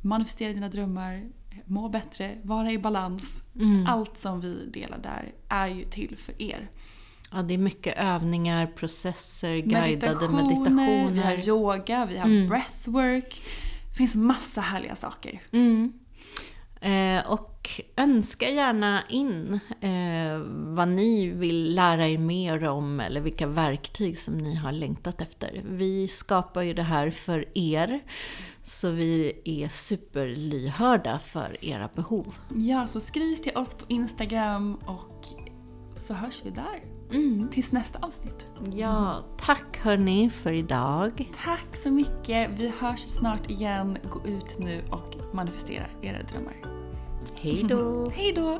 [0.02, 1.30] manifestera dina drömmar,
[1.66, 3.42] må bättre, vara i balans.
[3.56, 3.88] Mm.
[3.88, 6.70] Allt som vi delar där är ju till för er.
[7.32, 11.12] Ja, det är mycket övningar, processer, guidade meditationer.
[11.12, 12.50] Vi har yoga, vi har mm.
[12.50, 13.42] breathwork.
[13.90, 15.42] Det finns massa härliga saker.
[15.52, 15.94] Mm.
[16.82, 20.40] Eh, och önska gärna in eh,
[20.76, 25.64] vad ni vill lära er mer om eller vilka verktyg som ni har längtat efter.
[25.66, 28.00] Vi skapar ju det här för er.
[28.64, 32.36] Så vi är superlyhörda för era behov.
[32.56, 35.28] Ja, så skriv till oss på Instagram och
[35.96, 36.82] så hörs vi där.
[37.12, 37.50] Mm.
[37.50, 38.48] Tills nästa avsnitt.
[38.74, 41.32] Ja, tack hörni för idag.
[41.44, 42.50] Tack så mycket.
[42.58, 43.98] Vi hörs snart igen.
[44.04, 46.56] Gå ut nu och manifestera era drömmar.
[47.36, 48.10] Hej då.
[48.16, 48.60] Hej då.